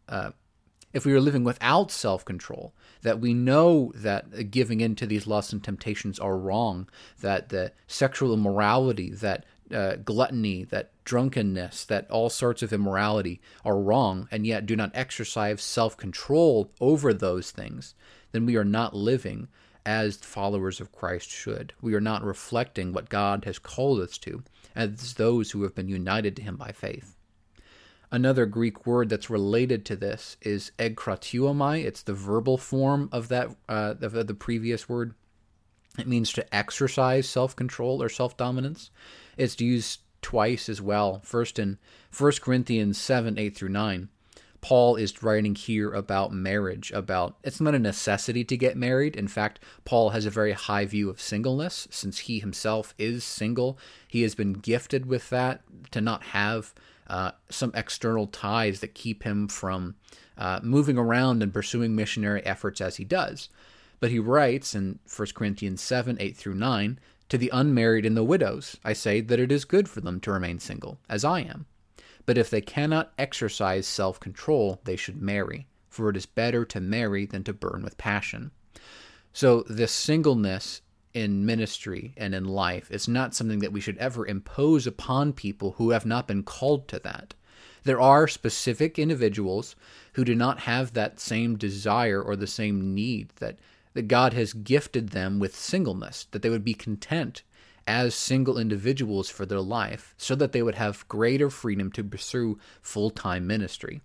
uh, 0.09 0.31
if 0.93 1.05
we 1.07 1.13
are 1.13 1.21
living 1.21 1.43
without 1.43 1.89
self 1.89 2.23
control, 2.23 2.73
that 3.01 3.19
we 3.19 3.33
know 3.33 3.91
that 3.95 4.51
giving 4.51 4.79
in 4.79 4.95
to 4.95 5.07
these 5.07 5.25
lusts 5.25 5.51
and 5.51 5.63
temptations 5.63 6.19
are 6.19 6.37
wrong, 6.37 6.87
that 7.21 7.49
the 7.49 7.71
sexual 7.87 8.33
immorality, 8.33 9.09
that 9.09 9.45
uh, 9.73 9.95
gluttony, 9.95 10.63
that 10.65 10.91
drunkenness, 11.03 11.85
that 11.85 12.09
all 12.11 12.29
sorts 12.29 12.61
of 12.61 12.71
immorality 12.71 13.41
are 13.65 13.79
wrong, 13.79 14.27
and 14.31 14.45
yet 14.45 14.67
do 14.67 14.75
not 14.75 14.91
exercise 14.93 15.61
self 15.61 15.97
control 15.97 16.71
over 16.79 17.13
those 17.13 17.49
things, 17.49 17.95
then 18.31 18.45
we 18.45 18.55
are 18.55 18.63
not 18.63 18.95
living 18.95 19.47
as 19.85 20.17
followers 20.17 20.79
of 20.79 20.91
Christ 20.91 21.29
should. 21.29 21.73
We 21.81 21.93
are 21.95 22.01
not 22.01 22.23
reflecting 22.23 22.93
what 22.93 23.09
God 23.09 23.45
has 23.45 23.59
called 23.59 23.99
us 23.99 24.17
to 24.19 24.43
as 24.75 25.15
those 25.15 25.51
who 25.51 25.63
have 25.63 25.75
been 25.75 25.89
united 25.89 26.35
to 26.35 26.41
Him 26.41 26.55
by 26.55 26.71
faith. 26.71 27.15
Another 28.13 28.45
Greek 28.45 28.85
word 28.85 29.09
that's 29.09 29.31
related 29.31 29.85
to 29.85 29.95
this 29.95 30.37
is 30.39 30.71
ekrateuomai. 30.77 31.83
It's 31.83 32.03
the 32.03 32.13
verbal 32.13 32.59
form 32.59 33.09
of 33.11 33.27
that 33.29 33.49
uh, 33.67 33.95
of 33.99 34.27
the 34.27 34.35
previous 34.35 34.87
word. 34.87 35.15
It 35.97 36.07
means 36.07 36.31
to 36.33 36.55
exercise 36.55 37.27
self-control 37.27 38.03
or 38.03 38.09
self-dominance. 38.09 38.91
It's 39.35 39.59
used 39.59 40.01
twice 40.21 40.69
as 40.69 40.79
well. 40.79 41.21
First 41.23 41.57
in 41.57 41.79
1 42.15 42.33
Corinthians 42.39 42.99
7, 42.99 43.39
8 43.39 43.55
through 43.55 43.69
9. 43.69 44.09
Paul 44.61 44.95
is 44.95 45.23
writing 45.23 45.55
here 45.55 45.91
about 45.91 46.31
marriage, 46.31 46.91
about 46.91 47.35
it's 47.43 47.59
not 47.59 47.73
a 47.73 47.79
necessity 47.79 48.43
to 48.43 48.55
get 48.55 48.77
married. 48.77 49.15
In 49.15 49.27
fact, 49.27 49.59
Paul 49.85 50.11
has 50.11 50.27
a 50.27 50.29
very 50.29 50.51
high 50.51 50.85
view 50.85 51.09
of 51.09 51.19
singleness 51.19 51.87
since 51.89 52.19
he 52.19 52.39
himself 52.39 52.93
is 52.99 53.23
single. 53.23 53.79
He 54.07 54.21
has 54.21 54.35
been 54.35 54.53
gifted 54.53 55.07
with 55.07 55.31
that 55.31 55.61
to 55.89 55.99
not 55.99 56.25
have 56.25 56.75
uh, 57.13 57.31
some 57.47 57.71
external 57.75 58.25
ties 58.25 58.79
that 58.79 58.95
keep 58.95 59.21
him 59.21 59.47
from 59.47 59.93
uh, 60.35 60.59
moving 60.63 60.97
around 60.97 61.43
and 61.43 61.53
pursuing 61.53 61.95
missionary 61.95 62.43
efforts 62.43 62.81
as 62.81 62.95
he 62.95 63.03
does. 63.03 63.49
But 63.99 64.09
he 64.09 64.17
writes 64.17 64.73
in 64.73 64.97
1 65.15 65.27
Corinthians 65.35 65.79
7 65.79 66.17
8 66.19 66.35
through 66.35 66.55
9 66.55 66.99
To 67.29 67.37
the 67.37 67.51
unmarried 67.53 68.07
and 68.07 68.17
the 68.17 68.23
widows, 68.23 68.77
I 68.83 68.93
say 68.93 69.21
that 69.21 69.39
it 69.39 69.51
is 69.51 69.63
good 69.63 69.87
for 69.87 70.01
them 70.01 70.19
to 70.21 70.31
remain 70.31 70.57
single, 70.57 70.97
as 71.07 71.23
I 71.23 71.41
am. 71.41 71.67
But 72.25 72.39
if 72.39 72.49
they 72.49 72.61
cannot 72.61 73.13
exercise 73.19 73.85
self 73.85 74.19
control, 74.19 74.81
they 74.83 74.95
should 74.95 75.21
marry, 75.21 75.67
for 75.89 76.09
it 76.09 76.17
is 76.17 76.25
better 76.25 76.65
to 76.65 76.81
marry 76.81 77.27
than 77.27 77.43
to 77.43 77.53
burn 77.53 77.83
with 77.83 77.99
passion. 77.99 78.49
So, 79.33 79.61
this 79.69 79.91
singleness 79.91 80.81
in 81.13 81.45
ministry 81.45 82.13
and 82.17 82.33
in 82.33 82.45
life. 82.45 82.89
It's 82.89 83.07
not 83.07 83.35
something 83.35 83.59
that 83.59 83.71
we 83.71 83.81
should 83.81 83.97
ever 83.97 84.25
impose 84.25 84.87
upon 84.87 85.33
people 85.33 85.73
who 85.73 85.91
have 85.91 86.05
not 86.05 86.27
been 86.27 86.43
called 86.43 86.87
to 86.89 86.99
that. 86.99 87.33
There 87.83 88.01
are 88.01 88.27
specific 88.27 88.97
individuals 88.97 89.75
who 90.13 90.23
do 90.23 90.35
not 90.35 90.61
have 90.61 90.93
that 90.93 91.19
same 91.19 91.57
desire 91.57 92.21
or 92.21 92.35
the 92.35 92.47
same 92.47 92.95
need 92.95 93.29
that, 93.37 93.59
that 93.93 94.07
God 94.07 94.33
has 94.33 94.53
gifted 94.53 95.09
them 95.09 95.39
with 95.39 95.55
singleness, 95.55 96.27
that 96.31 96.41
they 96.41 96.49
would 96.49 96.63
be 96.63 96.73
content 96.73 97.43
as 97.85 98.15
single 98.15 98.57
individuals 98.57 99.29
for 99.29 99.45
their 99.45 99.59
life 99.59 100.15
so 100.17 100.35
that 100.35 100.53
they 100.53 100.63
would 100.63 100.75
have 100.75 101.07
greater 101.09 101.49
freedom 101.49 101.91
to 101.91 102.03
pursue 102.03 102.57
full 102.81 103.09
time 103.09 103.45
ministry. 103.45 104.01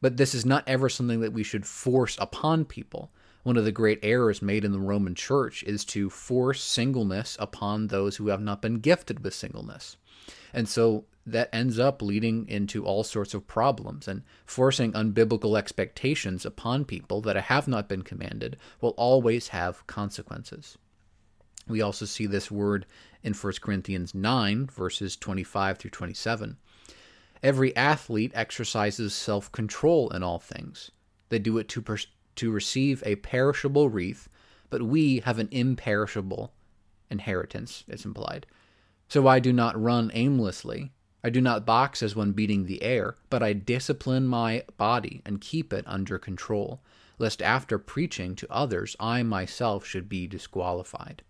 But 0.00 0.16
this 0.16 0.34
is 0.34 0.44
not 0.44 0.64
ever 0.66 0.88
something 0.88 1.20
that 1.20 1.32
we 1.32 1.44
should 1.44 1.64
force 1.64 2.16
upon 2.20 2.64
people 2.64 3.10
one 3.44 3.56
of 3.56 3.64
the 3.64 3.72
great 3.72 4.00
errors 4.02 4.42
made 4.42 4.64
in 4.64 4.72
the 4.72 4.80
Roman 4.80 5.14
Church 5.14 5.62
is 5.62 5.84
to 5.86 6.10
force 6.10 6.62
singleness 6.62 7.36
upon 7.38 7.86
those 7.86 8.16
who 8.16 8.28
have 8.28 8.40
not 8.40 8.60
been 8.60 8.80
gifted 8.80 9.22
with 9.22 9.34
singleness. 9.34 9.96
And 10.52 10.68
so 10.68 11.04
that 11.26 11.54
ends 11.54 11.78
up 11.78 12.02
leading 12.02 12.48
into 12.48 12.84
all 12.84 13.04
sorts 13.04 13.34
of 13.34 13.46
problems 13.46 14.08
and 14.08 14.22
forcing 14.44 14.92
unbiblical 14.92 15.58
expectations 15.58 16.44
upon 16.44 16.84
people 16.84 17.20
that 17.22 17.36
have 17.36 17.68
not 17.68 17.88
been 17.88 18.02
commanded 18.02 18.56
will 18.80 18.90
always 18.90 19.48
have 19.48 19.86
consequences. 19.86 20.76
We 21.66 21.80
also 21.80 22.04
see 22.04 22.26
this 22.26 22.50
word 22.50 22.86
in 23.22 23.34
1 23.34 23.52
Corinthians 23.60 24.14
9, 24.14 24.66
verses 24.66 25.16
25 25.16 25.78
through 25.78 25.90
27. 25.90 26.56
Every 27.42 27.76
athlete 27.76 28.32
exercises 28.34 29.14
self 29.14 29.52
control 29.52 30.08
in 30.10 30.22
all 30.22 30.38
things. 30.38 30.90
They 31.28 31.38
do 31.38 31.58
it 31.58 31.68
to, 31.70 31.82
to 32.36 32.50
receive 32.50 33.02
a 33.04 33.16
perishable 33.16 33.88
wreath, 33.88 34.28
but 34.70 34.82
we 34.82 35.20
have 35.20 35.38
an 35.38 35.48
imperishable 35.50 36.52
inheritance, 37.10 37.84
it's 37.88 38.04
implied. 38.04 38.46
So 39.08 39.26
I 39.26 39.38
do 39.38 39.52
not 39.52 39.80
run 39.80 40.10
aimlessly. 40.14 40.92
I 41.22 41.30
do 41.30 41.40
not 41.40 41.64
box 41.64 42.02
as 42.02 42.16
one 42.16 42.32
beating 42.32 42.66
the 42.66 42.82
air, 42.82 43.14
but 43.30 43.42
I 43.42 43.52
discipline 43.52 44.26
my 44.26 44.64
body 44.76 45.22
and 45.24 45.40
keep 45.40 45.72
it 45.72 45.84
under 45.86 46.18
control, 46.18 46.82
lest 47.18 47.40
after 47.40 47.78
preaching 47.78 48.34
to 48.36 48.52
others 48.52 48.96
I 48.98 49.22
myself 49.22 49.86
should 49.86 50.08
be 50.08 50.26
disqualified. 50.26 51.22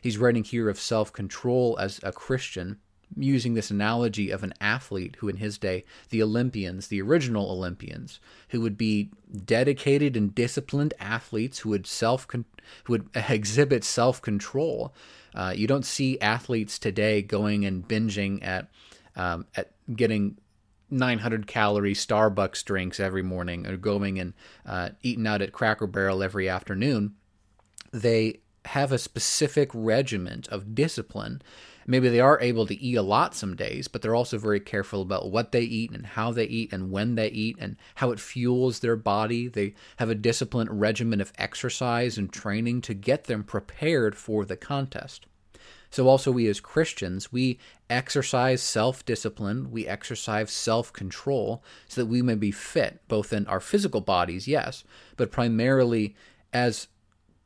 He's 0.00 0.18
writing 0.18 0.44
here 0.44 0.68
of 0.68 0.78
self 0.78 1.12
control 1.12 1.76
as 1.78 2.00
a 2.02 2.12
Christian 2.12 2.78
using 3.16 3.54
this 3.54 3.70
analogy 3.70 4.30
of 4.30 4.42
an 4.42 4.52
athlete 4.60 5.16
who, 5.18 5.28
in 5.28 5.36
his 5.36 5.58
day, 5.58 5.84
the 6.10 6.22
Olympians, 6.22 6.88
the 6.88 7.00
original 7.00 7.50
Olympians, 7.50 8.20
who 8.50 8.60
would 8.60 8.76
be 8.76 9.10
dedicated 9.44 10.16
and 10.16 10.34
disciplined 10.34 10.94
athletes 11.00 11.60
who 11.60 11.70
would 11.70 11.86
self 11.86 12.26
who 12.30 12.44
would 12.88 13.08
exhibit 13.14 13.84
self 13.84 14.20
control. 14.20 14.94
Uh, 15.34 15.52
you 15.54 15.66
don't 15.66 15.84
see 15.84 16.20
athletes 16.20 16.78
today 16.78 17.22
going 17.22 17.64
and 17.64 17.86
binging 17.86 18.44
at 18.44 18.68
um, 19.16 19.46
at 19.56 19.72
getting 19.94 20.36
900 20.90 21.46
calorie 21.46 21.94
Starbucks 21.94 22.64
drinks 22.64 23.00
every 23.00 23.22
morning 23.22 23.66
or 23.66 23.76
going 23.76 24.18
and 24.18 24.34
uh, 24.64 24.90
eating 25.02 25.26
out 25.26 25.42
at 25.42 25.52
Cracker 25.52 25.86
Barrel 25.86 26.22
every 26.22 26.48
afternoon. 26.48 27.14
They 27.92 28.40
have 28.66 28.92
a 28.92 28.98
specific 28.98 29.70
regiment 29.72 30.48
of 30.48 30.74
discipline 30.74 31.40
maybe 31.86 32.08
they 32.08 32.20
are 32.20 32.40
able 32.40 32.66
to 32.66 32.82
eat 32.82 32.96
a 32.96 33.02
lot 33.02 33.34
some 33.34 33.54
days, 33.54 33.88
but 33.88 34.02
they're 34.02 34.14
also 34.14 34.38
very 34.38 34.60
careful 34.60 35.02
about 35.02 35.30
what 35.30 35.52
they 35.52 35.62
eat 35.62 35.92
and 35.92 36.04
how 36.04 36.32
they 36.32 36.44
eat 36.44 36.72
and 36.72 36.90
when 36.90 37.14
they 37.14 37.28
eat 37.28 37.56
and 37.58 37.76
how 37.96 38.10
it 38.10 38.20
fuels 38.20 38.80
their 38.80 38.96
body. 38.96 39.48
They 39.48 39.74
have 39.96 40.10
a 40.10 40.14
disciplined 40.14 40.80
regimen 40.80 41.20
of 41.20 41.32
exercise 41.38 42.18
and 42.18 42.32
training 42.32 42.82
to 42.82 42.94
get 42.94 43.24
them 43.24 43.44
prepared 43.44 44.16
for 44.16 44.44
the 44.44 44.56
contest. 44.56 45.26
So, 45.88 46.08
also, 46.08 46.32
we 46.32 46.48
as 46.48 46.60
Christians, 46.60 47.32
we 47.32 47.58
exercise 47.88 48.60
self 48.60 49.04
discipline, 49.04 49.70
we 49.70 49.86
exercise 49.86 50.50
self 50.50 50.92
control 50.92 51.62
so 51.88 52.00
that 52.00 52.08
we 52.08 52.22
may 52.22 52.34
be 52.34 52.50
fit, 52.50 53.00
both 53.06 53.32
in 53.32 53.46
our 53.46 53.60
physical 53.60 54.00
bodies, 54.00 54.48
yes, 54.48 54.82
but 55.16 55.30
primarily 55.30 56.16
as 56.52 56.88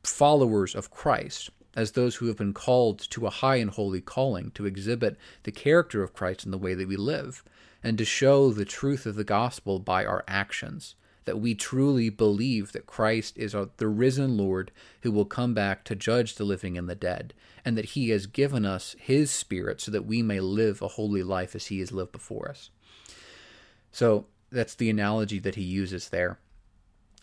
followers 0.03 0.75
of 0.75 0.91
Christ 0.91 1.49
as 1.75 1.91
those 1.91 2.15
who 2.15 2.27
have 2.27 2.37
been 2.37 2.53
called 2.53 2.99
to 2.99 3.25
a 3.25 3.29
high 3.29 3.55
and 3.55 3.71
holy 3.71 4.01
calling 4.01 4.51
to 4.51 4.65
exhibit 4.65 5.17
the 5.43 5.51
character 5.51 6.03
of 6.03 6.13
Christ 6.13 6.45
in 6.45 6.51
the 6.51 6.57
way 6.57 6.73
that 6.73 6.87
we 6.87 6.97
live, 6.97 7.43
and 7.83 7.97
to 7.97 8.05
show 8.05 8.51
the 8.51 8.65
truth 8.65 9.05
of 9.05 9.15
the 9.15 9.23
gospel 9.23 9.79
by 9.79 10.05
our 10.05 10.23
actions, 10.27 10.95
that 11.25 11.39
we 11.39 11.55
truly 11.55 12.09
believe 12.09 12.71
that 12.71 12.85
Christ 12.85 13.37
is 13.37 13.55
the 13.77 13.87
risen 13.87 14.37
Lord 14.37 14.71
who 15.03 15.11
will 15.11 15.25
come 15.25 15.53
back 15.53 15.83
to 15.85 15.95
judge 15.95 16.35
the 16.35 16.43
living 16.43 16.77
and 16.77 16.89
the 16.89 16.95
dead, 16.95 17.33
and 17.63 17.77
that 17.77 17.85
he 17.85 18.09
has 18.09 18.25
given 18.25 18.65
us 18.65 18.95
his 18.99 19.31
Spirit 19.31 19.79
so 19.79 19.91
that 19.91 20.05
we 20.05 20.21
may 20.21 20.39
live 20.39 20.81
a 20.81 20.89
holy 20.89 21.23
life 21.23 21.55
as 21.55 21.67
he 21.67 21.79
has 21.79 21.91
lived 21.91 22.11
before 22.11 22.49
us. 22.49 22.69
So 23.91 24.25
that's 24.51 24.75
the 24.75 24.89
analogy 24.89 25.39
that 25.39 25.55
he 25.55 25.63
uses 25.63 26.09
there. 26.09 26.39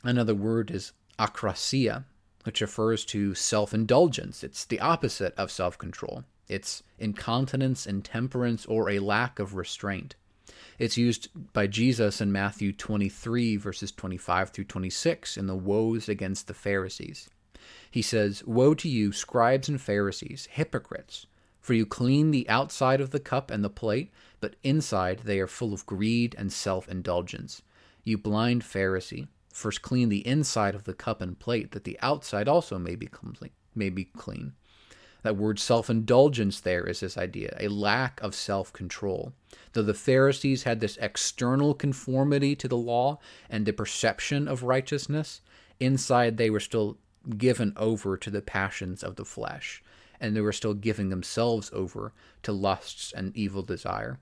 Another 0.02 0.34
word 0.34 0.70
is 0.70 0.92
akrasia, 1.18 2.04
which 2.48 2.62
refers 2.62 3.04
to 3.04 3.34
self 3.34 3.74
indulgence. 3.74 4.42
It's 4.42 4.64
the 4.64 4.80
opposite 4.80 5.34
of 5.36 5.50
self 5.50 5.76
control. 5.76 6.24
It's 6.48 6.82
incontinence, 6.98 7.86
intemperance, 7.86 8.64
or 8.64 8.88
a 8.88 9.00
lack 9.00 9.38
of 9.38 9.54
restraint. 9.54 10.14
It's 10.78 10.96
used 10.96 11.28
by 11.52 11.66
Jesus 11.66 12.22
in 12.22 12.32
Matthew 12.32 12.72
23, 12.72 13.56
verses 13.56 13.92
25 13.92 14.48
through 14.48 14.64
26, 14.64 15.36
in 15.36 15.46
the 15.46 15.54
woes 15.54 16.08
against 16.08 16.46
the 16.46 16.54
Pharisees. 16.54 17.28
He 17.90 18.00
says, 18.00 18.42
Woe 18.46 18.72
to 18.76 18.88
you, 18.88 19.12
scribes 19.12 19.68
and 19.68 19.78
Pharisees, 19.78 20.48
hypocrites! 20.50 21.26
For 21.60 21.74
you 21.74 21.84
clean 21.84 22.30
the 22.30 22.48
outside 22.48 23.02
of 23.02 23.10
the 23.10 23.20
cup 23.20 23.50
and 23.50 23.62
the 23.62 23.68
plate, 23.68 24.10
but 24.40 24.56
inside 24.62 25.20
they 25.24 25.38
are 25.38 25.46
full 25.46 25.74
of 25.74 25.84
greed 25.84 26.34
and 26.38 26.50
self 26.50 26.88
indulgence. 26.88 27.60
You 28.04 28.16
blind 28.16 28.62
Pharisee! 28.62 29.28
First 29.58 29.82
clean 29.82 30.08
the 30.08 30.24
inside 30.24 30.76
of 30.76 30.84
the 30.84 30.94
cup 30.94 31.20
and 31.20 31.36
plate, 31.36 31.72
that 31.72 31.82
the 31.82 31.98
outside 32.00 32.46
also 32.46 32.78
may 32.78 32.94
be 32.94 33.08
may 33.74 33.90
be 33.90 34.04
clean. 34.04 34.52
That 35.24 35.36
word 35.36 35.58
self 35.58 35.90
indulgence 35.90 36.60
there 36.60 36.86
is 36.86 37.00
this 37.00 37.18
idea, 37.18 37.56
a 37.58 37.66
lack 37.66 38.20
of 38.22 38.36
self 38.36 38.72
control. 38.72 39.32
Though 39.72 39.82
the 39.82 39.94
Pharisees 39.94 40.62
had 40.62 40.78
this 40.78 40.96
external 40.98 41.74
conformity 41.74 42.54
to 42.54 42.68
the 42.68 42.76
law 42.76 43.18
and 43.50 43.66
the 43.66 43.72
perception 43.72 44.46
of 44.46 44.62
righteousness, 44.62 45.40
inside 45.80 46.36
they 46.36 46.50
were 46.50 46.60
still 46.60 46.98
given 47.36 47.72
over 47.76 48.16
to 48.16 48.30
the 48.30 48.40
passions 48.40 49.02
of 49.02 49.16
the 49.16 49.24
flesh, 49.24 49.82
and 50.20 50.36
they 50.36 50.40
were 50.40 50.52
still 50.52 50.74
giving 50.74 51.08
themselves 51.08 51.68
over 51.72 52.12
to 52.44 52.52
lusts 52.52 53.10
and 53.10 53.36
evil 53.36 53.64
desire. 53.64 54.20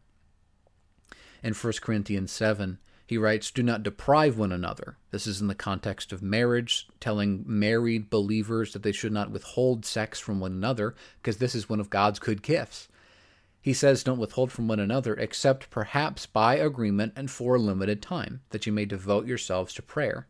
In 1.43 1.53
1 1.53 1.73
Corinthians 1.83 2.33
7, 2.33 2.79
He 3.07 3.17
writes, 3.17 3.53
Do 3.53 3.63
not 3.63 3.85
deprive 3.85 4.37
one 4.37 4.51
another. 4.51 4.97
This 5.13 5.29
is 5.29 5.41
in 5.41 5.47
the 5.47 5.55
context 5.55 6.13
of 6.13 6.23
marriage, 6.23 6.89
telling 6.99 7.45
married 7.47 8.11
believers 8.11 8.73
that 8.73 8.83
they 8.83 8.91
should 8.91 9.13
not 9.13 9.31
withhold 9.31 9.87
sex 9.87 10.19
from 10.19 10.41
one 10.41 10.53
another, 10.53 10.97
because 11.23 11.37
this 11.37 11.55
is 11.55 11.69
one 11.69 11.79
of 11.79 11.89
God's 11.89 12.19
good 12.19 12.43
gifts. 12.43 12.89
He 13.61 13.73
says, 13.73 14.03
Don't 14.03 14.19
withhold 14.19 14.51
from 14.51 14.67
one 14.67 14.81
another, 14.81 15.15
except 15.15 15.71
perhaps 15.71 16.27
by 16.27 16.57
agreement 16.57 17.13
and 17.15 17.31
for 17.31 17.55
a 17.55 17.61
limited 17.61 18.03
time, 18.03 18.41
that 18.51 18.67
you 18.67 18.73
may 18.73 18.85
devote 18.85 19.27
yourselves 19.27 19.73
to 19.75 19.83
prayer. 19.83 20.27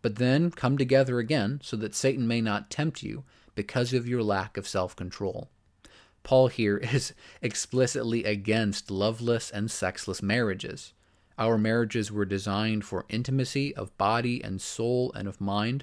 But 0.00 0.16
then 0.16 0.52
come 0.52 0.78
together 0.78 1.18
again, 1.18 1.60
so 1.62 1.76
that 1.78 1.94
Satan 1.94 2.28
may 2.28 2.40
not 2.40 2.70
tempt 2.70 3.02
you 3.02 3.24
because 3.56 3.92
of 3.92 4.08
your 4.08 4.22
lack 4.22 4.56
of 4.56 4.68
self 4.68 4.94
control. 4.94 5.48
Paul 6.22 6.48
here 6.48 6.76
is 6.92 7.14
explicitly 7.40 8.22
against 8.24 8.92
loveless 8.92 9.50
and 9.50 9.70
sexless 9.70 10.22
marriages. 10.22 10.92
Our 11.42 11.58
marriages 11.58 12.12
were 12.12 12.24
designed 12.24 12.84
for 12.84 13.04
intimacy 13.08 13.74
of 13.74 13.98
body 13.98 14.40
and 14.44 14.60
soul 14.60 15.10
and 15.16 15.26
of 15.26 15.40
mind, 15.40 15.82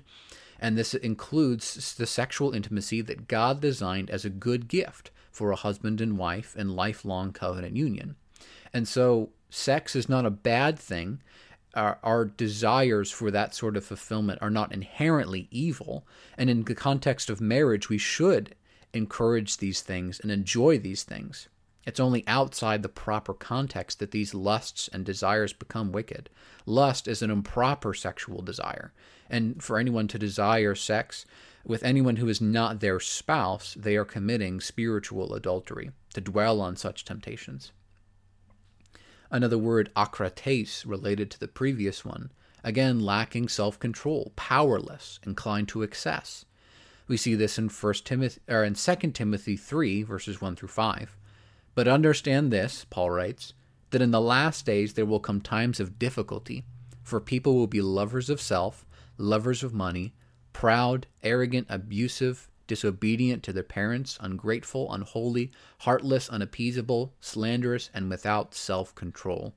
and 0.57 0.77
this 0.77 0.93
includes 0.93 1.95
the 1.95 2.05
sexual 2.05 2.53
intimacy 2.53 3.01
that 3.01 3.27
God 3.27 3.59
designed 3.59 4.09
as 4.09 4.23
a 4.23 4.29
good 4.29 4.69
gift 4.69 5.11
for 5.33 5.51
a 5.51 5.57
husband 5.57 5.99
and 5.99 6.17
wife 6.17 6.55
in 6.55 6.77
lifelong 6.77 7.33
covenant 7.33 7.75
union. 7.75 8.15
And 8.73 8.87
so, 8.87 9.31
sex 9.49 9.97
is 9.97 10.07
not 10.07 10.25
a 10.25 10.29
bad 10.29 10.79
thing. 10.79 11.21
Our, 11.73 11.99
our, 12.03 12.23
desires 12.23 13.11
for 13.11 13.29
that 13.29 13.53
sort 13.53 13.75
of 13.75 13.83
fulfillment 13.83 14.41
are 14.41 14.49
not 14.49 14.73
inherently 14.73 15.49
evil. 15.51 16.07
And 16.37 16.49
in 16.49 16.63
the 16.63 16.73
context 16.73 17.29
of 17.29 17.41
marriage, 17.41 17.89
we 17.89 17.97
should 17.97 18.55
encourage 18.93 19.57
these 19.57 19.81
things 19.81 20.21
and 20.21 20.31
enjoy 20.31 20.79
these 20.79 21.03
things. 21.03 21.49
It's 21.89 21.99
only 21.99 22.23
outside 22.27 22.83
the 22.83 22.87
proper 22.87 23.33
context 23.33 23.97
that 23.97 24.11
these 24.11 24.35
lusts 24.35 24.89
and 24.93 25.03
desires 25.03 25.53
become 25.53 25.91
wicked. 25.91 26.29
Lust 26.67 27.07
is 27.07 27.23
an 27.23 27.31
improper 27.31 27.95
sexual 27.95 28.43
desire. 28.43 28.93
And 29.27 29.63
for 29.63 29.79
anyone 29.79 30.07
to 30.09 30.19
desire 30.19 30.75
sex 30.75 31.25
with 31.65 31.81
anyone 31.81 32.17
who 32.17 32.29
is 32.29 32.39
not 32.39 32.79
their 32.79 32.99
spouse, 32.99 33.73
they 33.73 33.95
are 33.95 34.05
committing 34.05 34.61
spiritual 34.61 35.33
adultery, 35.33 35.89
to 36.13 36.21
dwell 36.21 36.61
on 36.61 36.75
such 36.75 37.05
temptations. 37.05 37.71
Another 39.31 39.57
word, 39.57 39.89
akrates, 39.95 40.85
related 40.85 41.31
to 41.31 41.39
the 41.39 41.47
previous 41.47 42.05
one, 42.05 42.31
again 42.63 42.99
lacking 42.99 43.47
self 43.47 43.79
control, 43.79 44.31
powerless, 44.35 45.19
inclined 45.25 45.69
to 45.69 45.81
excess. 45.81 46.45
We 47.07 47.17
see 47.17 47.33
this 47.33 47.57
in 47.57 47.69
First 47.69 48.05
Timothy 48.05 48.41
or 48.47 48.63
in 48.63 48.75
2 48.75 48.95
Timothy 49.13 49.57
3 49.57 50.03
verses 50.03 50.39
1 50.39 50.55
through 50.55 50.69
5. 50.69 51.15
But 51.75 51.87
understand 51.87 52.51
this, 52.51 52.85
Paul 52.89 53.11
writes, 53.11 53.53
that 53.91 54.01
in 54.01 54.11
the 54.11 54.21
last 54.21 54.65
days 54.65 54.93
there 54.93 55.05
will 55.05 55.19
come 55.19 55.41
times 55.41 55.79
of 55.79 55.99
difficulty, 55.99 56.65
for 57.03 57.19
people 57.19 57.55
will 57.55 57.67
be 57.67 57.81
lovers 57.81 58.29
of 58.29 58.41
self, 58.41 58.85
lovers 59.17 59.63
of 59.63 59.73
money, 59.73 60.13
proud, 60.53 61.07
arrogant, 61.23 61.67
abusive, 61.69 62.49
disobedient 62.67 63.41
to 63.43 63.51
their 63.51 63.63
parents, 63.63 64.17
ungrateful, 64.21 64.93
unholy, 64.93 65.51
heartless, 65.79 66.29
unappeasable, 66.29 67.13
slanderous, 67.19 67.89
and 67.93 68.09
without 68.09 68.53
self 68.53 68.93
control, 68.93 69.55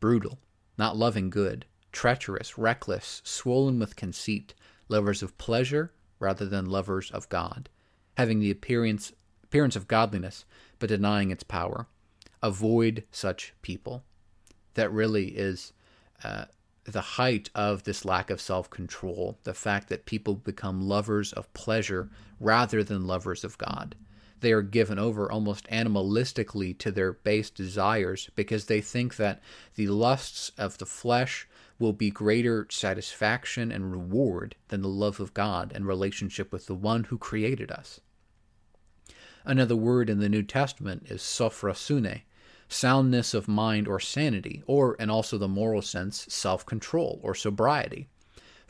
brutal, 0.00 0.38
not 0.76 0.96
loving 0.96 1.30
good, 1.30 1.64
treacherous, 1.92 2.58
reckless, 2.58 3.22
swollen 3.24 3.78
with 3.78 3.94
conceit, 3.94 4.54
lovers 4.88 5.22
of 5.22 5.38
pleasure 5.38 5.92
rather 6.18 6.46
than 6.46 6.66
lovers 6.66 7.10
of 7.12 7.28
God, 7.28 7.68
having 8.16 8.40
the 8.40 8.50
appearance 8.50 9.12
appearance 9.52 9.76
of 9.76 9.86
godliness, 9.86 10.46
but 10.78 10.88
denying 10.88 11.30
its 11.30 11.42
power. 11.42 11.86
Avoid 12.42 13.04
such 13.10 13.52
people. 13.60 14.02
That 14.72 14.90
really 14.90 15.36
is 15.36 15.74
uh, 16.24 16.46
the 16.84 17.02
height 17.02 17.50
of 17.54 17.82
this 17.82 18.06
lack 18.06 18.30
of 18.30 18.40
self 18.40 18.70
control, 18.70 19.36
the 19.44 19.52
fact 19.52 19.90
that 19.90 20.06
people 20.06 20.36
become 20.36 20.88
lovers 20.88 21.34
of 21.34 21.52
pleasure 21.52 22.08
rather 22.40 22.82
than 22.82 23.06
lovers 23.06 23.44
of 23.44 23.58
God. 23.58 23.94
They 24.40 24.52
are 24.52 24.62
given 24.62 24.98
over 24.98 25.30
almost 25.30 25.68
animalistically 25.68 26.78
to 26.78 26.90
their 26.90 27.12
base 27.12 27.50
desires 27.50 28.30
because 28.34 28.64
they 28.64 28.80
think 28.80 29.16
that 29.16 29.42
the 29.74 29.88
lusts 29.88 30.50
of 30.56 30.78
the 30.78 30.86
flesh 30.86 31.46
will 31.78 31.92
be 31.92 32.10
greater 32.10 32.66
satisfaction 32.70 33.70
and 33.70 33.92
reward 33.92 34.56
than 34.68 34.80
the 34.80 34.88
love 34.88 35.20
of 35.20 35.34
God 35.34 35.72
and 35.74 35.86
relationship 35.86 36.50
with 36.54 36.64
the 36.64 36.74
one 36.74 37.04
who 37.04 37.18
created 37.18 37.70
us. 37.70 38.00
Another 39.44 39.74
word 39.74 40.08
in 40.08 40.20
the 40.20 40.28
New 40.28 40.44
Testament 40.44 41.06
is 41.08 41.20
sophrosune, 41.20 42.22
soundness 42.68 43.34
of 43.34 43.48
mind 43.48 43.88
or 43.88 43.98
sanity, 43.98 44.62
or, 44.66 44.94
in 44.94 45.10
also 45.10 45.36
the 45.36 45.48
moral 45.48 45.82
sense, 45.82 46.26
self 46.28 46.64
control 46.64 47.18
or 47.22 47.34
sobriety. 47.34 48.08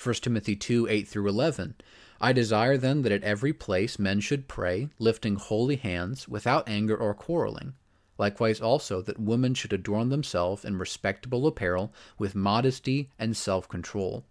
1 0.03 0.15
Timothy 0.17 0.57
2 0.57 0.89
8 0.89 1.07
through 1.07 1.29
11. 1.29 1.75
I 2.21 2.33
desire 2.33 2.79
then 2.79 3.03
that 3.03 3.13
at 3.13 3.23
every 3.23 3.53
place 3.53 3.99
men 3.99 4.21
should 4.21 4.49
pray, 4.49 4.89
lifting 4.99 5.37
holy 5.37 5.77
hands, 5.77 6.27
without 6.27 6.69
anger 6.69 6.97
or 6.97 7.13
quarreling. 7.13 7.75
Likewise 8.17 8.61
also 8.61 9.03
that 9.03 9.19
women 9.19 9.53
should 9.53 9.73
adorn 9.73 10.09
themselves 10.09 10.65
in 10.65 10.79
respectable 10.79 11.47
apparel, 11.47 11.93
with 12.19 12.35
modesty 12.35 13.11
and 13.19 13.37
self 13.37 13.69
control 13.69 14.25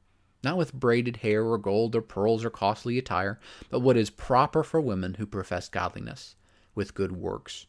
not 0.44 0.58
with 0.58 0.74
braided 0.74 1.18
hair 1.18 1.46
or 1.46 1.58
gold 1.58 1.96
or 1.96 2.02
pearls 2.02 2.44
or 2.44 2.50
costly 2.50 2.98
attire, 2.98 3.40
but 3.70 3.80
what 3.80 3.98
is 3.98 4.10
proper 4.10 4.64
for 4.64 4.82
women 4.82 5.16
who 5.16 5.26
profess 5.26 5.70
godliness, 5.70 6.36
with 6.76 6.94
good 6.94 7.12
works. 7.12 7.68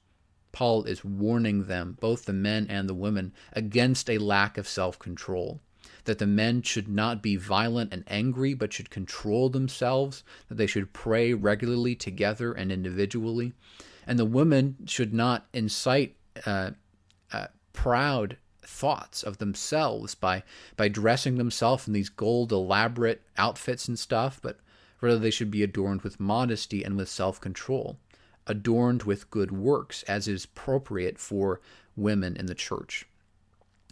Paul 0.53 0.85
is 0.85 1.05
warning 1.05 1.65
them, 1.65 1.97
both 2.01 2.27
the 2.27 2.33
men 2.33 2.67
and 2.69 2.89
the 2.89 2.95
women, 2.95 3.33
against 3.53 4.11
a 4.11 4.19
lack 4.19 4.59
of 4.59 4.69
self 4.69 4.99
control. 4.99 5.61
That 6.05 6.19
the 6.19 6.27
men 6.27 6.63
should 6.63 6.89
not 6.89 7.23
be 7.23 7.37
violent 7.37 7.93
and 7.93 8.05
angry, 8.07 8.55
but 8.55 8.73
should 8.73 8.91
control 8.91 9.49
themselves, 9.49 10.25
that 10.49 10.57
they 10.57 10.67
should 10.67 10.93
pray 10.93 11.33
regularly 11.33 11.95
together 11.95 12.53
and 12.53 12.71
individually, 12.71 13.53
and 14.07 14.19
the 14.19 14.25
women 14.25 14.77
should 14.87 15.15
not 15.15 15.47
incite 15.53 16.17
uh, 16.45 16.73
uh, 17.33 17.47
proud 17.73 18.37
thoughts 18.63 19.23
of 19.23 19.39
themselves 19.39 20.15
by 20.15 20.43
by 20.77 20.89
dressing 20.89 21.37
themselves 21.37 21.87
in 21.87 21.93
these 21.93 22.09
gold 22.09 22.53
elaborate 22.53 23.23
outfits 23.37 23.89
and 23.89 23.99
stuff, 23.99 24.41
but 24.43 24.59
rather 25.01 25.19
they 25.19 25.31
should 25.31 25.51
be 25.51 25.63
adorned 25.63 26.03
with 26.03 26.21
modesty 26.21 26.85
and 26.85 26.97
with 26.97 27.09
self-control, 27.09 27.99
adorned 28.47 29.03
with 29.03 29.31
good 29.31 29.51
works 29.51 30.03
as 30.05 30.29
is 30.29 30.45
appropriate 30.45 31.19
for 31.19 31.61
women 31.97 32.37
in 32.37 32.47
the 32.47 32.55
church. 32.55 33.07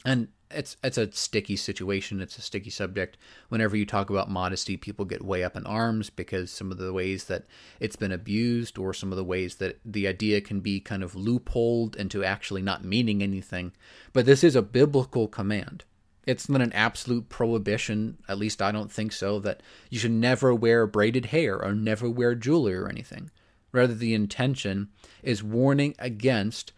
And 0.05 0.29
it's 0.51 0.77
it's 0.83 0.99
a 0.99 1.13
sticky 1.13 1.57
situation. 1.57 2.21
It's 2.21 2.39
a 2.39 2.43
sticky 2.43 2.71
subject. 2.71 3.17
Whenever 3.49 3.77
you 3.77 3.87
talk 3.87 4.11
about 4.11 4.31
modesty, 4.31 4.77
people 4.77 5.05
get 5.05 5.25
way 5.25 5.45
up 5.45 5.57
in 5.57 5.67
arms 5.67 6.11
because 6.11 6.51
some 6.51 6.71
of 6.71 6.79
the 6.79 6.93
ways 6.93 7.25
that 7.25 7.47
it's 7.79 7.97
been 7.97 8.13
abused, 8.13 8.79
or 8.79 8.93
some 8.93 9.13
of 9.13 9.17
the 9.17 9.25
ways 9.25 9.57
that 9.57 9.79
the 9.85 10.07
idea 10.07 10.41
can 10.41 10.61
be 10.61 10.81
kind 10.81 11.03
of 11.03 11.15
loopholed 11.15 11.97
into 11.97 12.25
actually 12.25 12.63
not 12.63 12.85
meaning 12.85 13.23
anything. 13.23 13.73
But 14.13 14.27
this 14.27 14.43
is 14.43 14.57
a 14.57 14.63
biblical 14.63 15.29
command. 15.29 15.85
It's 16.27 16.49
not 16.49 16.61
an 16.61 16.73
absolute 16.73 17.29
prohibition. 17.29 18.19
At 18.29 18.39
least 18.39 18.61
I 18.61 18.73
don't 18.73 18.93
think 18.93 19.13
so. 19.13 19.39
That 19.41 19.63
you 19.89 19.99
should 19.99 20.11
never 20.11 20.55
wear 20.55 20.87
braided 20.87 21.27
hair 21.27 21.63
or 21.63 21.75
never 21.75 22.11
wear 22.11 22.35
jewelry 22.35 22.77
or 22.77 22.89
anything. 22.89 23.31
Rather, 23.73 23.95
the 23.95 24.15
intention 24.15 24.89
is 25.23 25.43
warning 25.43 25.95
against 25.99 26.73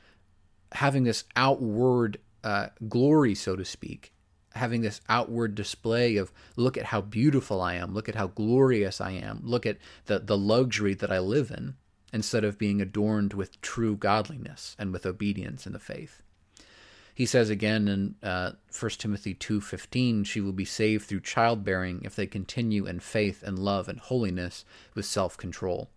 having 0.72 1.04
this 1.04 1.24
outward 1.36 2.18
uh, 2.44 2.68
glory, 2.88 3.34
so 3.34 3.56
to 3.56 3.64
speak, 3.64 4.12
having 4.54 4.82
this 4.82 5.00
outward 5.08 5.54
display 5.54 6.16
of 6.16 6.32
look 6.56 6.76
at 6.76 6.86
how 6.86 7.00
beautiful 7.00 7.60
I 7.60 7.74
am, 7.74 7.94
look 7.94 8.08
at 8.08 8.14
how 8.14 8.28
glorious 8.28 9.00
I 9.00 9.12
am, 9.12 9.40
look 9.42 9.66
at 9.66 9.78
the, 10.06 10.18
the 10.18 10.36
luxury 10.36 10.94
that 10.94 11.10
I 11.10 11.18
live 11.18 11.50
in, 11.50 11.74
instead 12.12 12.44
of 12.44 12.58
being 12.58 12.80
adorned 12.80 13.32
with 13.32 13.60
true 13.60 13.96
godliness 13.96 14.76
and 14.78 14.92
with 14.92 15.06
obedience 15.06 15.66
in 15.66 15.72
the 15.72 15.78
faith. 15.78 16.22
He 17.14 17.26
says 17.26 17.50
again 17.50 17.88
in 17.88 18.14
uh, 18.22 18.52
1 18.78 18.90
Timothy 18.92 19.34
2:15, 19.34 20.24
she 20.24 20.40
will 20.40 20.52
be 20.52 20.64
saved 20.64 21.06
through 21.06 21.20
childbearing 21.20 22.00
if 22.04 22.16
they 22.16 22.26
continue 22.26 22.86
in 22.86 23.00
faith 23.00 23.42
and 23.42 23.58
love 23.58 23.88
and 23.88 24.00
holiness 24.00 24.64
with 24.94 25.04
self-control. 25.04 25.90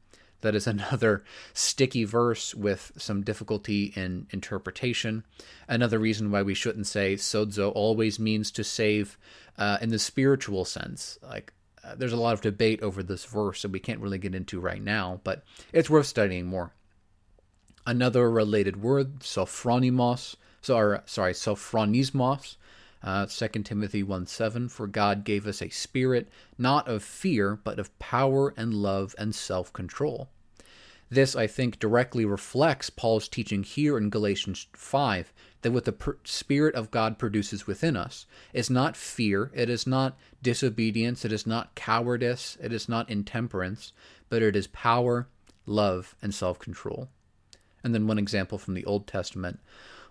That 0.46 0.54
is 0.54 0.68
another 0.68 1.24
sticky 1.56 2.04
verse 2.04 2.54
with 2.54 2.92
some 2.98 3.24
difficulty 3.24 3.92
in 3.96 4.28
interpretation. 4.30 5.24
Another 5.68 5.98
reason 5.98 6.30
why 6.30 6.44
we 6.44 6.54
shouldn't 6.54 6.86
say 6.86 7.16
sozo 7.16 7.72
always 7.74 8.20
means 8.20 8.52
to 8.52 8.64
save 8.64 9.18
uh, 9.58 9.80
in 9.82 9.90
the 9.90 9.98
spiritual 9.98 10.64
sense. 10.64 11.18
Like, 11.24 11.52
uh, 11.84 11.96
there's 11.96 12.14
a 12.14 12.18
lot 12.18 12.36
of 12.36 12.42
debate 12.42 12.84
over 12.84 13.02
this 13.02 13.26
verse 13.26 13.64
that 13.64 13.72
we 13.72 13.80
can't 13.80 14.00
really 14.00 14.20
get 14.20 14.36
into 14.36 14.60
right 14.60 14.84
now, 14.84 15.20
but 15.24 15.44
it's 15.74 15.90
worth 15.90 16.06
studying 16.06 16.46
more. 16.46 16.74
Another 17.88 18.30
related 18.30 18.84
word, 18.84 19.22
sophronimos, 19.22 20.36
sorry, 20.62 21.00
sorry 21.08 21.34
sophronismos, 21.34 22.58
uh, 23.02 23.26
2 23.26 23.48
Timothy 23.64 24.04
1 24.04 24.28
7, 24.28 24.70
for 24.70 24.86
God 24.86 25.24
gave 25.24 25.48
us 25.48 25.64
a 25.64 25.70
spirit 25.70 26.30
not 26.56 26.88
of 26.88 27.04
fear, 27.04 27.56
but 27.64 27.80
of 27.80 27.98
power 27.98 28.54
and 28.56 28.76
love 28.76 29.16
and 29.18 29.34
self 29.34 29.74
control. 29.74 30.30
This, 31.10 31.36
I 31.36 31.46
think, 31.46 31.80
directly 31.80 32.26
reflects 32.26 32.89
Paul's 32.89 33.28
teaching 33.28 33.63
here 33.63 33.98
in 33.98 34.10
Galatians 34.10 34.68
5 34.74 35.32
that 35.62 35.72
what 35.72 35.86
the 35.86 35.91
per- 35.91 36.18
Spirit 36.24 36.74
of 36.74 36.91
God 36.91 37.20
produces 37.20 37.68
within 37.68 37.96
us 37.96 38.26
is 38.54 38.70
not 38.70 38.98
fear, 38.98 39.52
it 39.54 39.70
is 39.70 39.86
not 39.86 40.18
disobedience, 40.41 41.24
it 41.24 41.32
is 41.32 41.46
not 41.46 41.76
cowardice, 41.76 42.58
it 42.62 42.74
is 42.74 42.89
not 42.89 43.10
intemperance, 43.10 43.94
but 44.30 44.41
it 44.41 44.56
is 44.56 44.68
power, 44.68 45.28
love, 45.65 46.15
and 46.22 46.34
self 46.34 46.58
control. 46.58 47.10
And 47.84 47.94
then 47.94 48.08
one 48.08 48.18
example 48.18 48.58
from 48.58 48.74
the 48.74 48.86
Old 48.86 49.06
Testament 49.06 49.60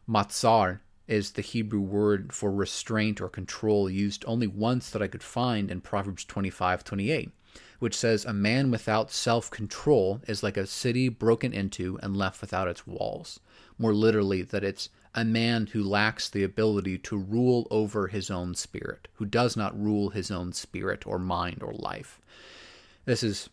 matzar 0.09 0.81
is 1.09 1.33
the 1.33 1.43
Hebrew 1.43 1.81
word 1.81 2.33
for 2.33 2.51
restraint 2.53 3.21
or 3.21 3.29
control 3.29 3.91
used 3.91 4.25
only 4.27 4.47
once 4.47 4.91
that 4.91 5.03
I 5.03 5.09
could 5.09 5.23
find 5.23 5.71
in 5.71 5.81
Proverbs 5.81 6.25
25 6.25 6.85
28 6.85 7.31
which 7.79 7.97
says, 7.97 8.25
A 8.25 8.33
man 8.33 8.71
without 8.71 9.11
self 9.11 9.51
control 9.51 10.21
is 10.27 10.43
like 10.43 10.57
a 10.57 10.67
city 10.67 11.09
broken 11.09 11.53
into 11.53 11.99
and 12.03 12.17
left 12.17 12.41
without 12.41 12.69
its 12.69 12.87
walls. 12.87 13.41
More 13.79 13.95
literally, 13.95 14.43
that 14.43 14.65
it's 14.65 14.89
a 15.15 15.25
man 15.25 15.69
who 15.69 15.83
lacks 15.83 16.29
the 16.29 16.43
ability 16.43 16.99
to 16.99 17.17
rule 17.17 17.69
over 17.71 18.09
his 18.09 18.31
own 18.31 18.55
spirit, 18.55 19.09
who 19.15 19.25
does 19.25 19.57
not 19.57 19.81
rule 19.81 20.11
his 20.11 20.31
own 20.31 20.53
spirit 20.53 21.07
or 21.07 21.19
mind 21.19 21.63
or 21.63 21.73
life. 21.73 22.21
This 23.05 23.23
is 23.23 23.49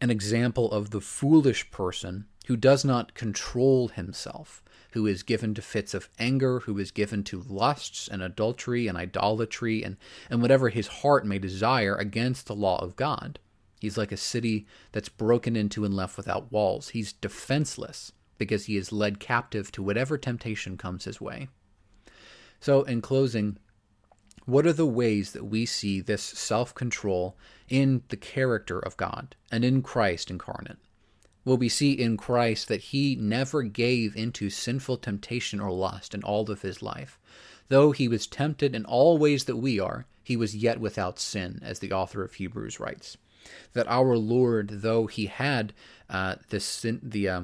an 0.00 0.10
example 0.10 0.70
of 0.72 0.90
the 0.90 1.00
foolish 1.00 1.70
person 1.70 2.26
who 2.46 2.56
does 2.56 2.84
not 2.84 3.14
control 3.14 3.88
himself, 3.88 4.62
who 4.94 5.08
is 5.08 5.24
given 5.24 5.54
to 5.54 5.60
fits 5.60 5.92
of 5.92 6.08
anger, 6.20 6.60
who 6.60 6.78
is 6.78 6.92
given 6.92 7.24
to 7.24 7.42
lusts 7.48 8.06
and 8.06 8.22
adultery 8.22 8.86
and 8.86 8.96
idolatry 8.96 9.82
and, 9.82 9.96
and 10.30 10.40
whatever 10.40 10.68
his 10.68 10.86
heart 10.86 11.26
may 11.26 11.36
desire 11.36 11.96
against 11.96 12.46
the 12.46 12.54
law 12.54 12.80
of 12.80 12.94
God. 12.94 13.40
He's 13.80 13.98
like 13.98 14.12
a 14.12 14.16
city 14.16 14.66
that's 14.92 15.08
broken 15.08 15.56
into 15.56 15.84
and 15.84 15.92
left 15.92 16.16
without 16.16 16.52
walls. 16.52 16.90
He's 16.90 17.12
defenseless 17.12 18.12
because 18.38 18.66
he 18.66 18.76
is 18.76 18.92
led 18.92 19.18
captive 19.18 19.72
to 19.72 19.82
whatever 19.82 20.16
temptation 20.16 20.76
comes 20.76 21.06
his 21.06 21.20
way. 21.20 21.48
So, 22.60 22.84
in 22.84 23.02
closing, 23.02 23.58
what 24.46 24.64
are 24.64 24.72
the 24.72 24.86
ways 24.86 25.32
that 25.32 25.44
we 25.44 25.66
see 25.66 26.00
this 26.00 26.22
self 26.22 26.72
control 26.72 27.36
in 27.68 28.04
the 28.10 28.16
character 28.16 28.78
of 28.78 28.96
God 28.96 29.34
and 29.50 29.64
in 29.64 29.82
Christ 29.82 30.30
incarnate? 30.30 30.78
Well, 31.44 31.56
we 31.56 31.68
see 31.68 31.92
in 31.92 32.16
Christ 32.16 32.68
that 32.68 32.80
he 32.80 33.16
never 33.16 33.62
gave 33.62 34.16
into 34.16 34.48
sinful 34.48 34.98
temptation 34.98 35.60
or 35.60 35.70
lust 35.70 36.14
in 36.14 36.22
all 36.22 36.50
of 36.50 36.62
his 36.62 36.82
life. 36.82 37.18
Though 37.68 37.92
he 37.92 38.08
was 38.08 38.26
tempted 38.26 38.74
in 38.74 38.84
all 38.84 39.18
ways 39.18 39.44
that 39.44 39.56
we 39.56 39.78
are, 39.78 40.06
he 40.22 40.36
was 40.36 40.56
yet 40.56 40.80
without 40.80 41.18
sin, 41.18 41.60
as 41.62 41.78
the 41.78 41.92
author 41.92 42.22
of 42.22 42.34
Hebrews 42.34 42.80
writes. 42.80 43.16
That 43.74 43.86
our 43.88 44.16
Lord, 44.16 44.68
though 44.82 45.06
he 45.06 45.26
had 45.26 45.74
uh, 46.08 46.36
the 46.48 46.60
sin, 46.60 47.00
the 47.02 47.28
uh, 47.28 47.42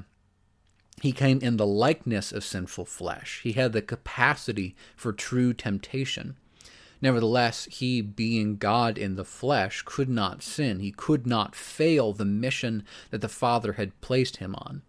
he 1.03 1.13
came 1.13 1.41
in 1.41 1.57
the 1.57 1.67
likeness 1.67 2.33
of 2.33 2.45
sinful 2.45 2.87
flesh. 2.87 3.41
He 3.43 3.53
had 3.53 3.73
the 3.73 3.83
capacity 3.83 4.75
for 4.97 5.13
true 5.13 5.53
temptation. 5.53 6.37
Nevertheless, 7.03 7.67
he, 7.71 8.03
being 8.03 8.57
God 8.57 8.99
in 8.99 9.17
the 9.17 9.25
flesh, 9.25 9.83
could 9.85 10.09
not 10.09 10.43
sin. 10.43 10.81
He 10.81 10.93
could 10.93 11.27
not 11.27 11.55
fail 11.55 12.13
the 12.13 12.25
mission 12.25 12.85
that 13.11 13.21
the 13.21 13.29
Father 13.29 13.75
had 13.75 13.99
placed 14.01 14.37
him 14.37 14.55
on. 14.55 14.83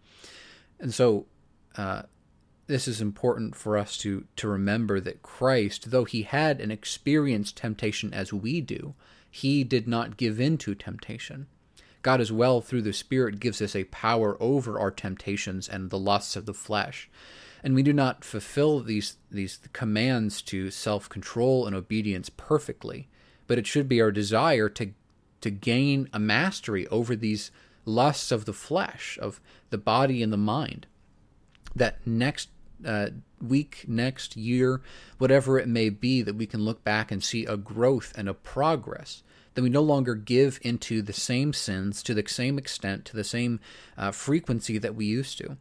And 0.80 0.94
so, 0.94 1.28
uh, 1.78 2.04
this 2.68 2.88
is 2.88 3.02
important 3.02 3.56
for 3.56 3.78
us 3.78 3.98
to, 3.98 4.26
to 4.38 4.48
remember 4.48 5.00
that 5.00 5.22
Christ, 5.22 5.92
though 5.92 6.06
he 6.06 6.24
had 6.24 6.60
an 6.60 6.72
experienced 6.72 7.58
temptation 7.58 8.14
as 8.14 8.34
we 8.34 8.62
do, 8.62 8.94
he 9.30 9.64
did 9.64 9.88
not 9.88 10.18
give 10.18 10.40
in 10.40 10.58
to 10.60 10.76
temptation. 10.76 11.48
God, 12.02 12.20
as 12.20 12.32
well, 12.32 12.62
through 12.62 12.82
the 12.82 12.94
Spirit, 12.94 13.40
gives 13.40 13.62
us 13.62 13.76
a 13.76 13.84
power 13.86 14.36
over 14.42 14.80
our 14.80 14.92
temptations 14.92 15.70
and 15.70 15.90
the 15.90 16.00
lusts 16.00 16.36
of 16.36 16.46
the 16.46 16.54
flesh 16.54 17.10
and 17.64 17.76
we 17.76 17.84
do 17.84 17.94
not 17.94 18.24
fulfill 18.24 18.80
these 18.80 19.18
these 19.30 19.60
commands 19.74 20.42
to 20.42 20.72
self-control 20.72 21.66
and 21.66 21.76
obedience 21.76 22.30
perfectly 22.30 23.08
but 23.52 23.58
it 23.58 23.68
should 23.68 23.90
be 23.90 24.02
our 24.02 24.12
desire 24.12 24.70
to 24.70 24.94
to 25.42 25.50
gain 25.50 26.08
a 26.14 26.20
mastery 26.20 26.88
over 26.88 27.16
these 27.16 27.52
lusts 27.84 28.32
of 28.32 28.46
the 28.46 28.54
flesh 28.54 29.18
of 29.22 29.42
the 29.72 29.78
body 29.78 30.24
and 30.24 30.32
the 30.32 30.38
mind. 30.38 30.88
That 31.76 32.06
next 32.06 32.50
uh, 32.86 33.10
week 33.42 33.86
next 33.88 34.38
year 34.38 34.82
whatever 35.18 35.60
it 35.60 35.68
may 35.68 35.90
be 35.90 36.22
that 36.22 36.36
we 36.36 36.48
can 36.48 36.62
look 36.62 36.84
back 36.84 37.12
and 37.12 37.24
see 37.24 37.46
a 37.46 37.58
growth 37.58 38.14
and 38.16 38.30
a 38.30 38.34
progress. 38.34 39.24
That 39.54 39.64
we 39.64 39.70
no 39.70 39.82
longer 39.82 40.16
give 40.16 40.58
into 40.62 41.02
the 41.02 41.12
same 41.12 41.52
sins 41.52 42.02
to 42.04 42.14
the 42.14 42.24
same 42.26 42.58
extent 42.58 43.04
to 43.06 43.18
the 43.18 43.26
same 43.26 43.60
uh, 43.98 44.12
frequency 44.12 44.78
that 44.78 44.96
we 44.96 45.06
used 45.06 45.38
to 45.40 45.58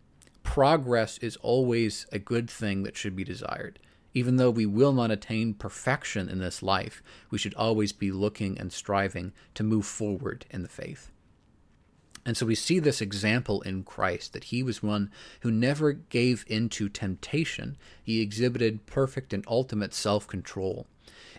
progress 0.50 1.16
is 1.18 1.36
always 1.42 2.06
a 2.10 2.18
good 2.18 2.50
thing 2.50 2.82
that 2.82 2.96
should 2.96 3.14
be 3.14 3.22
desired. 3.22 3.78
Even 4.14 4.34
though 4.34 4.50
we 4.50 4.66
will 4.66 4.92
not 4.92 5.12
attain 5.12 5.54
perfection 5.54 6.28
in 6.28 6.40
this 6.40 6.60
life, 6.60 7.04
we 7.30 7.38
should 7.38 7.54
always 7.54 7.92
be 7.92 8.10
looking 8.10 8.58
and 8.58 8.72
striving 8.72 9.32
to 9.54 9.62
move 9.62 9.86
forward 9.86 10.44
in 10.50 10.64
the 10.64 10.68
faith. 10.68 11.12
And 12.26 12.36
so 12.36 12.46
we 12.46 12.56
see 12.56 12.80
this 12.80 13.00
example 13.00 13.62
in 13.62 13.84
Christ 13.84 14.32
that 14.32 14.44
he 14.44 14.64
was 14.64 14.82
one 14.82 15.12
who 15.42 15.52
never 15.52 15.92
gave 15.92 16.44
into 16.48 16.88
temptation. 16.88 17.76
He 18.02 18.20
exhibited 18.20 18.86
perfect 18.86 19.32
and 19.32 19.44
ultimate 19.46 19.94
self 19.94 20.26
control 20.26 20.88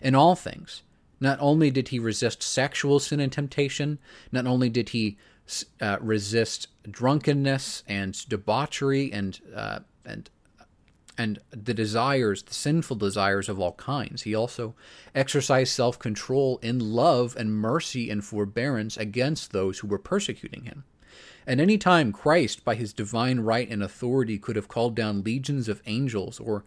in 0.02 0.14
all 0.14 0.36
things. 0.36 0.84
Not 1.20 1.36
only 1.38 1.70
did 1.70 1.88
he 1.88 1.98
resist 1.98 2.42
sexual 2.42 2.98
sin 2.98 3.20
and 3.20 3.30
temptation, 3.30 3.98
not 4.32 4.46
only 4.46 4.70
did 4.70 4.88
he 4.88 5.18
uh, 5.80 5.98
resist 6.00 6.68
drunkenness 6.90 7.82
and 7.86 8.28
debauchery 8.28 9.12
and 9.12 9.40
uh, 9.54 9.80
and 10.04 10.30
and 11.18 11.40
the 11.50 11.74
desires, 11.74 12.42
the 12.42 12.54
sinful 12.54 12.96
desires 12.96 13.48
of 13.48 13.60
all 13.60 13.72
kinds. 13.72 14.22
He 14.22 14.34
also 14.34 14.74
exercised 15.14 15.72
self 15.72 15.98
control 15.98 16.58
in 16.62 16.78
love 16.78 17.36
and 17.36 17.54
mercy 17.54 18.10
and 18.10 18.24
forbearance 18.24 18.96
against 18.96 19.52
those 19.52 19.80
who 19.80 19.88
were 19.88 19.98
persecuting 19.98 20.64
him. 20.64 20.84
At 21.46 21.60
any 21.60 21.76
time, 21.76 22.12
Christ, 22.12 22.64
by 22.64 22.76
his 22.76 22.92
divine 22.92 23.40
right 23.40 23.68
and 23.68 23.82
authority, 23.82 24.38
could 24.38 24.56
have 24.56 24.68
called 24.68 24.94
down 24.94 25.24
legions 25.24 25.68
of 25.68 25.82
angels, 25.86 26.38
or, 26.38 26.64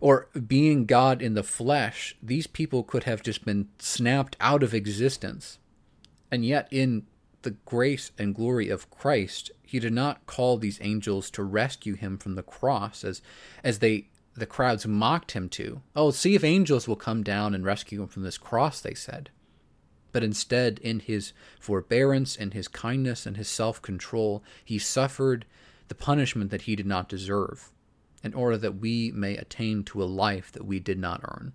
or 0.00 0.28
being 0.46 0.84
God 0.84 1.22
in 1.22 1.34
the 1.34 1.42
flesh, 1.42 2.16
these 2.22 2.46
people 2.46 2.82
could 2.82 3.04
have 3.04 3.22
just 3.22 3.44
been 3.44 3.68
snapped 3.78 4.36
out 4.38 4.62
of 4.62 4.74
existence. 4.74 5.58
And 6.30 6.44
yet, 6.44 6.68
in 6.70 7.06
the 7.42 7.52
grace 7.64 8.10
and 8.18 8.34
glory 8.34 8.68
of 8.68 8.90
Christ, 8.90 9.50
he 9.62 9.78
did 9.78 9.92
not 9.92 10.26
call 10.26 10.56
these 10.56 10.78
angels 10.82 11.30
to 11.32 11.42
rescue 11.42 11.94
him 11.94 12.18
from 12.18 12.34
the 12.34 12.42
cross 12.42 13.04
as 13.04 13.22
as 13.62 13.78
they 13.78 14.08
the 14.34 14.46
crowds 14.46 14.86
mocked 14.86 15.32
him 15.32 15.48
to. 15.50 15.82
Oh, 15.94 16.10
see 16.10 16.34
if 16.34 16.44
angels 16.44 16.88
will 16.88 16.96
come 16.96 17.22
down 17.22 17.54
and 17.54 17.64
rescue 17.64 18.02
him 18.02 18.08
from 18.08 18.22
this 18.22 18.38
cross, 18.38 18.80
they 18.80 18.94
said. 18.94 19.30
But 20.10 20.24
instead, 20.24 20.78
in 20.78 21.00
his 21.00 21.32
forbearance 21.58 22.36
and 22.36 22.52
his 22.52 22.68
kindness 22.68 23.26
and 23.26 23.36
his 23.36 23.48
self 23.48 23.80
control, 23.80 24.42
he 24.64 24.78
suffered 24.78 25.46
the 25.88 25.94
punishment 25.94 26.50
that 26.50 26.62
he 26.62 26.76
did 26.76 26.86
not 26.86 27.08
deserve, 27.08 27.70
in 28.22 28.34
order 28.34 28.56
that 28.56 28.78
we 28.78 29.10
may 29.12 29.36
attain 29.36 29.84
to 29.84 30.02
a 30.02 30.04
life 30.04 30.52
that 30.52 30.66
we 30.66 30.78
did 30.80 30.98
not 30.98 31.20
earn. 31.24 31.52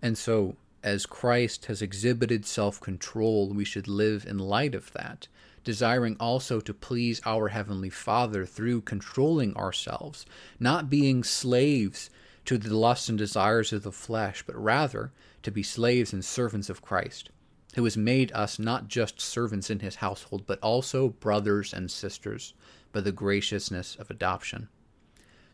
And 0.00 0.16
so, 0.16 0.56
as 0.82 1.06
Christ 1.06 1.66
has 1.66 1.82
exhibited 1.82 2.46
self 2.46 2.80
control, 2.80 3.48
we 3.50 3.64
should 3.64 3.88
live 3.88 4.24
in 4.24 4.38
light 4.38 4.74
of 4.74 4.92
that, 4.92 5.26
desiring 5.64 6.16
also 6.20 6.60
to 6.60 6.72
please 6.72 7.20
our 7.26 7.48
Heavenly 7.48 7.90
Father 7.90 8.46
through 8.46 8.82
controlling 8.82 9.56
ourselves, 9.56 10.24
not 10.60 10.88
being 10.88 11.24
slaves 11.24 12.10
to 12.44 12.58
the 12.58 12.74
lusts 12.76 13.08
and 13.08 13.18
desires 13.18 13.72
of 13.72 13.82
the 13.82 13.92
flesh, 13.92 14.44
but 14.46 14.56
rather 14.56 15.12
to 15.42 15.50
be 15.50 15.62
slaves 15.62 16.12
and 16.12 16.24
servants 16.24 16.70
of 16.70 16.80
Christ, 16.80 17.30
who 17.74 17.84
has 17.84 17.96
made 17.96 18.32
us 18.32 18.58
not 18.58 18.88
just 18.88 19.20
servants 19.20 19.70
in 19.70 19.80
his 19.80 19.96
household, 19.96 20.44
but 20.46 20.60
also 20.60 21.08
brothers 21.08 21.74
and 21.74 21.90
sisters 21.90 22.54
by 22.92 23.00
the 23.00 23.12
graciousness 23.12 23.96
of 23.96 24.10
adoption. 24.10 24.68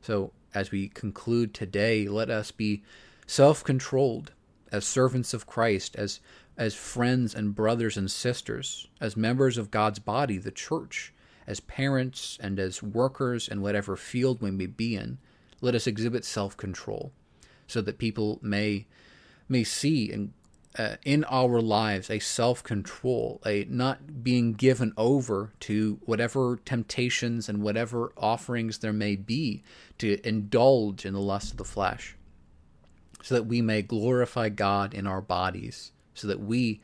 So, 0.03 0.33
as 0.55 0.71
we 0.71 0.89
conclude 0.89 1.55
today, 1.55 2.07
let 2.09 2.31
us 2.31 2.51
be 2.51 2.83
self 3.27 3.65
controlled 3.65 4.33
as 4.75 4.85
servants 4.85 5.33
of 5.33 5.47
Christ, 5.47 5.95
as 5.95 6.21
as 6.57 6.75
friends 6.75 7.35
and 7.35 7.55
brothers 7.55 7.97
and 7.97 8.11
sisters, 8.11 8.89
as 9.01 9.17
members 9.17 9.57
of 9.57 9.71
God's 9.71 9.99
body, 9.99 10.39
the 10.39 10.51
church, 10.51 11.13
as 11.47 11.61
parents 11.61 12.39
and 12.41 12.59
as 12.59 12.83
workers 12.83 13.49
in 13.49 13.61
whatever 13.61 13.97
field 13.97 14.41
we 14.41 14.51
may 14.51 14.67
be 14.67 14.95
in, 14.95 15.19
let 15.61 15.75
us 15.75 15.87
exhibit 15.87 16.25
self-control, 16.25 17.13
so 17.67 17.81
that 17.81 17.99
people 17.99 18.39
may 18.43 18.87
may 19.49 19.63
see 19.63 20.11
in 20.11 20.33
uh, 20.77 20.97
in 21.05 21.25
our 21.31 21.61
lives 21.61 22.11
a 22.11 22.19
self-control, 22.19 23.41
a 23.47 23.65
not 23.71 24.25
being 24.25 24.55
given 24.55 24.93
over 24.97 25.53
to 25.61 26.01
whatever 26.05 26.59
temptations 26.65 27.49
and 27.49 27.63
whatever 27.63 28.13
offerings 28.17 28.79
there 28.79 28.93
may 28.93 29.15
be 29.15 29.63
to 29.99 30.19
indulge 30.27 31.07
in 31.07 31.15
the 31.15 31.21
lust 31.21 31.53
of 31.53 31.59
the 31.59 31.65
flesh 31.65 32.17
so 33.25 33.35
that 33.35 33.47
we 33.47 33.63
may 33.63 33.81
glorify 33.81 34.51
God 34.51 34.93
in 34.93 35.07
our 35.07 35.23
bodies, 35.23 35.93
so 36.13 36.29
that 36.29 36.41
we 36.41 36.83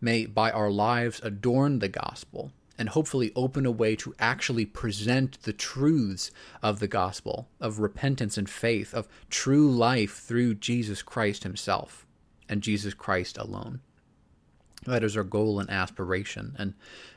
may, 0.00 0.24
by 0.24 0.50
our 0.50 0.70
lives, 0.70 1.20
adorn 1.22 1.80
the 1.80 1.88
gospel, 1.88 2.50
and 2.78 2.88
hopefully 2.88 3.30
open 3.36 3.66
a 3.66 3.70
way 3.70 3.94
to 3.96 4.14
actually 4.18 4.64
present 4.64 5.42
the 5.42 5.52
truths 5.52 6.30
of 6.62 6.80
the 6.80 6.88
gospel, 6.88 7.46
of 7.60 7.78
repentance 7.78 8.38
and 8.38 8.48
faith, 8.48 8.94
of 8.94 9.06
true 9.28 9.70
life 9.70 10.16
through 10.16 10.54
Jesus 10.54 11.02
Christ 11.02 11.42
Himself 11.42 12.06
and 12.48 12.62
Jesus 12.62 12.94
Christ 12.94 13.36
alone. 13.36 13.80
That 14.86 15.04
is 15.04 15.14
our 15.14 15.22
goal 15.22 15.60
and 15.60 15.68
aspiration. 15.68 16.56
And 16.58 16.72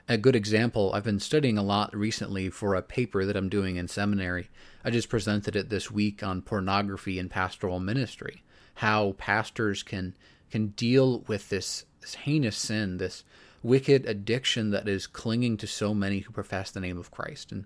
a 0.10 0.18
good 0.18 0.36
example, 0.36 0.92
I've 0.94 1.06
been 1.06 1.22
studying 1.22 1.58
a 1.58 1.64
lot 1.64 1.96
recently 1.96 2.50
for 2.50 2.76
a 2.76 2.82
paper 2.82 3.26
that 3.26 3.38
I'm 3.38 3.48
doing 3.48 3.78
in 3.78 3.88
seminary. 3.88 4.50
I 4.84 4.90
just 4.90 5.08
presented 5.08 5.56
it 5.56 5.70
this 5.70 5.90
week 5.90 6.22
on 6.22 6.42
pornography 6.42 7.18
and 7.18 7.32
pastoral 7.32 7.80
ministry. 7.80 8.44
How 8.76 9.14
pastors 9.18 9.84
can 9.84 10.16
can 10.52 10.68
deal 10.68 11.20
with 11.28 11.50
this, 11.50 11.86
this 12.02 12.16
heinous 12.16 12.56
sin, 12.56 12.98
this 12.98 13.24
wicked 13.64 14.06
addiction 14.06 14.70
that 14.72 14.88
is 14.88 15.08
clinging 15.08 15.58
to 15.58 15.68
so 15.68 15.94
many 15.94 16.20
who 16.20 16.32
profess 16.32 16.72
the 16.72 16.80
name 16.80 16.98
of 16.98 17.12
Christ. 17.12 17.52
And 17.52 17.66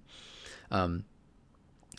um, 0.72 1.04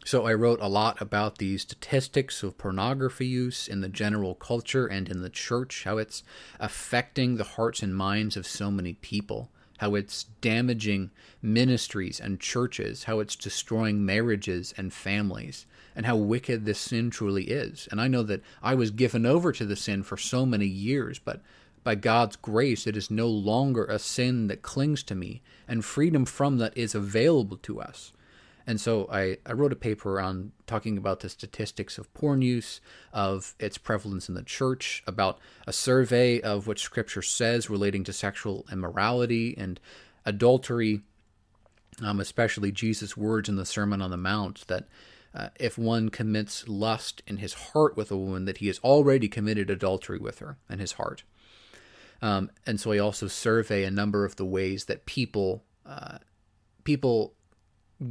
so 0.05 0.27
I 0.27 0.33
wrote 0.33 0.59
a 0.61 0.69
lot 0.69 1.01
about 1.01 1.39
the 1.39 1.59
statistics 1.59 2.43
of 2.43 2.57
pornography 2.57 3.27
use 3.27 3.69
in 3.69 3.83
the 3.83 3.89
general 3.89 4.35
culture 4.35 4.87
and 4.87 5.09
in 5.09 5.21
the 5.21 5.31
church, 5.31 5.85
how 5.85 5.99
it's 5.99 6.23
affecting 6.59 7.37
the 7.37 7.45
hearts 7.45 7.83
and 7.83 7.95
minds 7.95 8.37
of 8.37 8.47
so 8.47 8.71
many 8.71 8.95
people, 8.95 9.51
how 9.81 9.95
it's 9.95 10.25
damaging 10.43 11.11
ministries 11.41 12.21
and 12.21 12.39
churches, 12.39 13.05
how 13.05 13.19
it's 13.19 13.35
destroying 13.35 14.05
marriages 14.05 14.75
and 14.77 14.93
families, 14.93 15.65
and 15.97 16.05
how 16.05 16.15
wicked 16.15 16.67
this 16.67 16.79
sin 16.79 17.09
truly 17.09 17.45
is. 17.45 17.89
And 17.91 17.99
I 17.99 18.07
know 18.07 18.23
that 18.25 18.43
I 18.63 18.75
was 18.75 18.91
given 18.91 19.25
over 19.25 19.53
to 19.53 19.65
the 19.65 19.77
sin 19.77 20.03
for 20.03 20.19
so 20.19 20.45
many 20.45 20.67
years, 20.67 21.19
but 21.19 21.41
by 21.83 21.95
God's 21.95 22.37
grace, 22.37 22.87
it 22.87 22.95
is 22.95 23.11
no 23.11 23.27
longer 23.27 23.87
a 23.87 23.99
sin 23.99 24.49
that 24.49 24.61
clings 24.61 25.03
to 25.05 25.15
me, 25.15 25.41
and 25.67 25.83
freedom 25.83 26.27
from 26.27 26.59
that 26.59 26.77
is 26.77 26.95
available 26.95 27.57
to 27.63 27.81
us. 27.81 28.13
And 28.71 28.81
so 28.81 29.09
I, 29.11 29.39
I 29.45 29.53
wrote 29.55 29.73
a 29.73 29.77
paper 29.77 30.21
on 30.21 30.53
talking 30.69 30.97
about 30.97 31.19
the 31.19 31.29
statistics 31.29 31.99
of 31.99 32.15
porn 32.15 32.41
use, 32.41 32.81
of 33.13 33.57
its 33.59 33.79
prevalence 33.79 34.29
in 34.29 34.37
the 34.37 34.45
church, 34.45 35.03
about 35.09 35.41
a 35.67 35.73
survey 35.73 36.41
of 36.41 36.69
what 36.69 36.79
Scripture 36.79 37.21
says 37.21 37.69
relating 37.69 38.05
to 38.05 38.13
sexual 38.13 38.65
immorality 38.71 39.57
and 39.59 39.81
adultery, 40.25 41.01
um, 42.01 42.21
especially 42.21 42.71
Jesus' 42.71 43.17
words 43.17 43.49
in 43.49 43.57
the 43.57 43.67
Sermon 43.67 44.01
on 44.01 44.13
the 44.13 44.17
Mount 44.17 44.65
that 44.69 44.87
uh, 45.35 45.49
if 45.59 45.77
one 45.77 46.09
commits 46.09 46.69
lust 46.69 47.25
in 47.27 47.39
his 47.39 47.55
heart 47.55 47.97
with 47.97 48.13
a 48.13 48.17
woman, 48.17 48.45
that 48.45 48.59
he 48.59 48.69
has 48.69 48.79
already 48.85 49.27
committed 49.27 49.69
adultery 49.69 50.21
with 50.21 50.39
her 50.39 50.59
in 50.71 50.79
his 50.79 50.93
heart. 50.93 51.25
Um, 52.23 52.53
and 52.69 52.79
so 52.79 52.93
I 52.93 52.99
also 52.99 53.27
survey 53.27 53.83
a 53.83 53.91
number 53.91 54.25
of 54.25 54.37
the 54.37 54.47
ways 54.47 54.85
that 54.85 55.07
people 55.07 55.65
uh, 55.85 56.19
people 56.85 57.35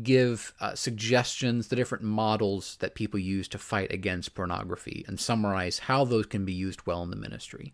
give 0.04 0.54
uh, 0.60 0.76
suggestions, 0.76 1.68
the 1.68 1.76
different 1.76 2.04
models 2.04 2.78
that 2.80 2.96
people 2.96 3.20
use 3.20 3.48
to 3.48 3.58
fight 3.58 3.92
against 3.92 4.36
pornography, 4.36 5.04
and 5.08 5.20
summarize 5.20 5.80
how 5.80 6.06
those 6.06 6.28
can 6.28 6.46
be 6.46 6.54
used 6.54 6.86
well 6.86 7.02
in 7.04 7.10
the 7.10 7.16
ministry. 7.16 7.74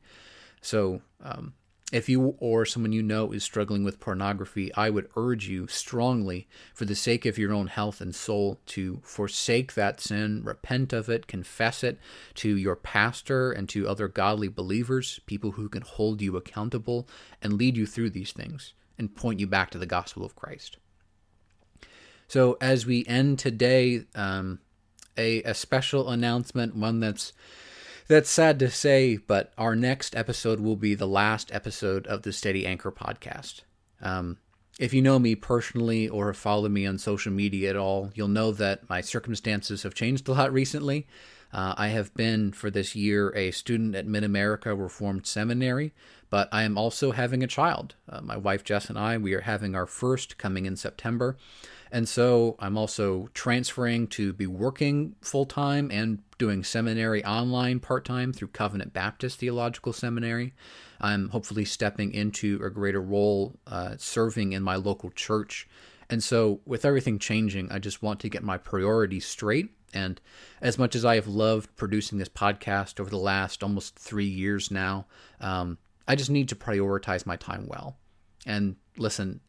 So 0.61 1.01
um, 1.21 1.53
if 1.91 2.09
you 2.09 2.35
or 2.39 2.65
someone 2.65 2.93
you 2.93 3.03
know 3.03 3.31
is 3.31 3.43
struggling 3.43 3.83
with 3.83 3.99
pornography, 3.99 4.73
I 4.73 4.89
would 4.89 5.09
urge 5.15 5.47
you 5.47 5.67
strongly, 5.67 6.47
for 6.73 6.85
the 6.85 6.95
sake 6.95 7.25
of 7.25 7.37
your 7.37 7.53
own 7.53 7.67
health 7.67 8.01
and 8.01 8.15
soul, 8.15 8.59
to 8.67 9.01
forsake 9.03 9.75
that 9.75 10.01
sin, 10.01 10.41
repent 10.43 10.93
of 10.93 11.09
it, 11.09 11.27
confess 11.27 11.83
it 11.83 11.99
to 12.35 12.55
your 12.57 12.75
pastor 12.75 13.51
and 13.51 13.69
to 13.69 13.87
other 13.87 14.07
godly 14.07 14.47
believers, 14.47 15.19
people 15.25 15.51
who 15.51 15.69
can 15.69 15.83
hold 15.83 16.21
you 16.21 16.35
accountable 16.35 17.07
and 17.41 17.53
lead 17.53 17.77
you 17.77 17.85
through 17.85 18.09
these 18.09 18.31
things 18.31 18.73
and 18.97 19.15
point 19.15 19.39
you 19.39 19.47
back 19.47 19.69
to 19.69 19.77
the 19.77 19.85
gospel 19.85 20.25
of 20.25 20.35
Christ. 20.35 20.77
So, 22.27 22.57
as 22.59 22.85
we 22.85 23.05
end 23.05 23.39
today, 23.39 24.05
um, 24.15 24.59
a, 25.17 25.43
a 25.43 25.53
special 25.53 26.09
announcement, 26.09 26.75
one 26.75 26.99
that's 26.99 27.33
that's 28.07 28.29
sad 28.29 28.59
to 28.59 28.69
say, 28.69 29.17
but 29.17 29.51
our 29.57 29.75
next 29.75 30.15
episode 30.15 30.59
will 30.59 30.75
be 30.75 30.93
the 30.93 31.07
last 31.07 31.53
episode 31.53 32.05
of 32.07 32.21
the 32.21 32.31
Steady 32.31 32.65
Anchor 32.65 32.91
podcast. 32.91 33.61
Um, 34.01 34.37
if 34.77 34.93
you 34.93 35.01
know 35.01 35.17
me 35.17 35.35
personally 35.35 36.07
or 36.07 36.27
have 36.27 36.37
followed 36.37 36.71
me 36.71 36.85
on 36.85 36.97
social 36.97 37.31
media 37.31 37.69
at 37.69 37.77
all, 37.77 38.11
you'll 38.13 38.27
know 38.27 38.51
that 38.51 38.87
my 38.89 39.01
circumstances 39.01 39.83
have 39.83 39.95
changed 39.95 40.27
a 40.27 40.33
lot 40.33 40.53
recently. 40.53 41.07
Uh, 41.53 41.73
I 41.77 41.87
have 41.87 42.13
been 42.13 42.51
for 42.51 42.69
this 42.69 42.95
year 42.95 43.33
a 43.35 43.51
student 43.51 43.95
at 43.95 44.05
Mid 44.05 44.23
America 44.23 44.75
Reformed 44.75 45.25
Seminary, 45.25 45.93
but 46.29 46.49
I 46.51 46.63
am 46.63 46.77
also 46.77 47.11
having 47.11 47.43
a 47.43 47.47
child. 47.47 47.95
Uh, 48.09 48.21
my 48.21 48.37
wife 48.37 48.63
Jess 48.63 48.89
and 48.89 48.99
I, 48.99 49.17
we 49.17 49.33
are 49.33 49.41
having 49.41 49.75
our 49.75 49.85
first 49.85 50.37
coming 50.37 50.65
in 50.65 50.75
September. 50.75 51.37
And 51.91 52.09
so 52.09 52.55
I'm 52.59 52.77
also 52.77 53.29
transferring 53.33 54.07
to 54.07 54.33
be 54.33 54.47
working 54.47 55.15
full 55.21 55.45
time 55.45 55.89
and 55.91 56.19
doing 56.37 56.63
seminary 56.63 57.23
online 57.23 57.79
part 57.79 58.03
time 58.03 58.33
through 58.33 58.49
Covenant 58.49 58.91
Baptist 58.91 59.39
Theological 59.39 59.93
Seminary. 59.93 60.53
I'm 60.99 61.29
hopefully 61.29 61.63
stepping 61.63 62.13
into 62.13 62.59
a 62.63 62.69
greater 62.69 63.01
role 63.01 63.55
uh, 63.67 63.95
serving 63.97 64.53
in 64.53 64.63
my 64.63 64.75
local 64.75 65.09
church. 65.11 65.67
And 66.09 66.23
so, 66.23 66.59
with 66.65 66.85
everything 66.85 67.17
changing, 67.17 67.71
I 67.71 67.79
just 67.79 68.03
want 68.03 68.19
to 68.19 68.29
get 68.29 68.43
my 68.43 68.57
priorities 68.57 69.25
straight. 69.25 69.69
And 69.95 70.19
as 70.61 70.77
much 70.77 70.95
as 70.95 71.05
I 71.05 71.15
have 71.15 71.27
loved 71.27 71.75
producing 71.75 72.17
this 72.17 72.29
podcast 72.29 72.99
over 72.99 73.09
the 73.09 73.17
last 73.17 73.63
almost 73.63 73.97
three 73.97 74.25
years 74.27 74.69
now, 74.69 75.05
um, 75.39 75.77
I 76.07 76.15
just 76.15 76.29
need 76.29 76.49
to 76.49 76.55
prioritize 76.55 77.25
my 77.25 77.37
time 77.37 77.65
well. 77.67 77.97
And 78.45 78.75
listen, 78.97 79.39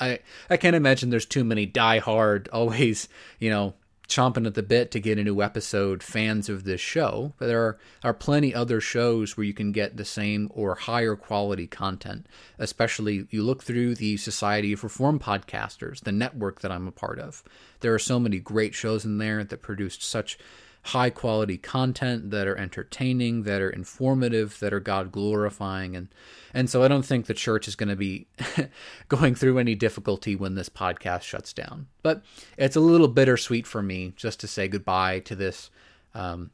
I 0.00 0.20
I 0.48 0.56
can't 0.56 0.76
imagine 0.76 1.10
there's 1.10 1.26
too 1.26 1.44
many 1.44 1.66
die-hard, 1.66 2.48
always 2.52 3.08
you 3.38 3.50
know 3.50 3.74
chomping 4.08 4.46
at 4.46 4.54
the 4.54 4.62
bit 4.62 4.90
to 4.90 5.00
get 5.00 5.18
a 5.18 5.24
new 5.24 5.42
episode 5.42 6.02
fans 6.02 6.48
of 6.48 6.64
this 6.64 6.80
show. 6.80 7.32
But 7.38 7.46
there 7.46 7.62
are, 7.62 7.78
are 8.04 8.14
plenty 8.14 8.54
other 8.54 8.80
shows 8.80 9.36
where 9.36 9.44
you 9.44 9.54
can 9.54 9.72
get 9.72 9.96
the 9.96 10.04
same 10.04 10.50
or 10.54 10.74
higher 10.74 11.16
quality 11.16 11.66
content. 11.66 12.26
Especially 12.58 13.26
you 13.30 13.42
look 13.42 13.62
through 13.62 13.96
the 13.96 14.16
Society 14.16 14.72
of 14.72 14.84
Reformed 14.84 15.20
Podcasters, 15.20 16.00
the 16.00 16.12
network 16.12 16.60
that 16.60 16.72
I'm 16.72 16.88
a 16.88 16.92
part 16.92 17.18
of. 17.18 17.42
There 17.80 17.94
are 17.94 17.98
so 17.98 18.18
many 18.18 18.38
great 18.38 18.74
shows 18.74 19.04
in 19.04 19.18
there 19.18 19.44
that 19.44 19.62
produced 19.62 20.02
such 20.02 20.38
high 20.86 21.10
quality 21.10 21.58
content 21.58 22.30
that 22.30 22.46
are 22.46 22.56
entertaining, 22.56 23.42
that 23.42 23.60
are 23.60 23.70
informative, 23.70 24.58
that 24.60 24.72
are 24.72 24.80
God 24.80 25.12
glorifying 25.12 25.96
and 25.96 26.08
and 26.54 26.70
so 26.70 26.82
I 26.82 26.88
don't 26.88 27.04
think 27.04 27.26
the 27.26 27.34
church 27.34 27.68
is 27.68 27.76
going 27.76 27.90
to 27.90 27.96
be 27.96 28.28
going 29.08 29.34
through 29.34 29.58
any 29.58 29.74
difficulty 29.74 30.34
when 30.34 30.54
this 30.54 30.70
podcast 30.70 31.22
shuts 31.22 31.52
down. 31.52 31.88
But 32.02 32.22
it's 32.56 32.76
a 32.76 32.80
little 32.80 33.08
bittersweet 33.08 33.66
for 33.66 33.82
me 33.82 34.14
just 34.16 34.40
to 34.40 34.46
say 34.46 34.66
goodbye 34.66 35.20
to 35.20 35.34
this 35.34 35.70
um, 36.14 36.50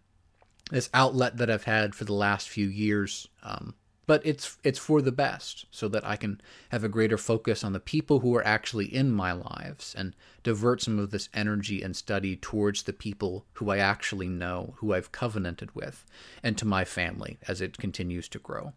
this 0.73 0.90
outlet 0.92 1.37
that 1.37 1.51
I've 1.51 1.64
had 1.64 1.95
for 1.95 2.05
the 2.05 2.14
last 2.14 2.49
few 2.49 2.66
years. 2.66 3.29
Um, 3.45 3.75
but 4.07 4.25
it's 4.25 4.59
it's 4.65 4.79
for 4.79 5.01
the 5.01 5.12
best 5.12 5.67
so 5.71 5.88
that 5.88 6.05
I 6.07 6.17
can 6.17 6.41
have 6.71 6.85
a 6.85 6.88
greater 6.88 7.19
focus 7.19 7.62
on 7.62 7.73
the 7.73 7.81
people 7.81 8.21
who 8.21 8.35
are 8.35 8.47
actually 8.47 8.93
in 8.93 9.11
my 9.11 9.33
lives 9.33 9.95
and 9.97 10.15
divert 10.43 10.83
some 10.83 10.99
of 10.99 11.11
this 11.11 11.29
energy 11.33 11.83
and 11.83 11.97
study 11.97 12.37
towards 12.37 12.83
the 12.83 12.93
people 12.93 13.47
who 13.55 13.71
I 13.71 13.79
actually 13.79 14.29
know, 14.29 14.75
who 14.79 14.93
I've 14.93 15.12
covenanted 15.12 15.75
with, 15.75 16.05
and 16.43 16.59
to 16.59 16.65
my 16.65 16.85
family 16.85 17.38
as 17.47 17.61
it 17.61 17.79
continues 17.79 18.29
to 18.31 18.38
grow. 18.38 18.73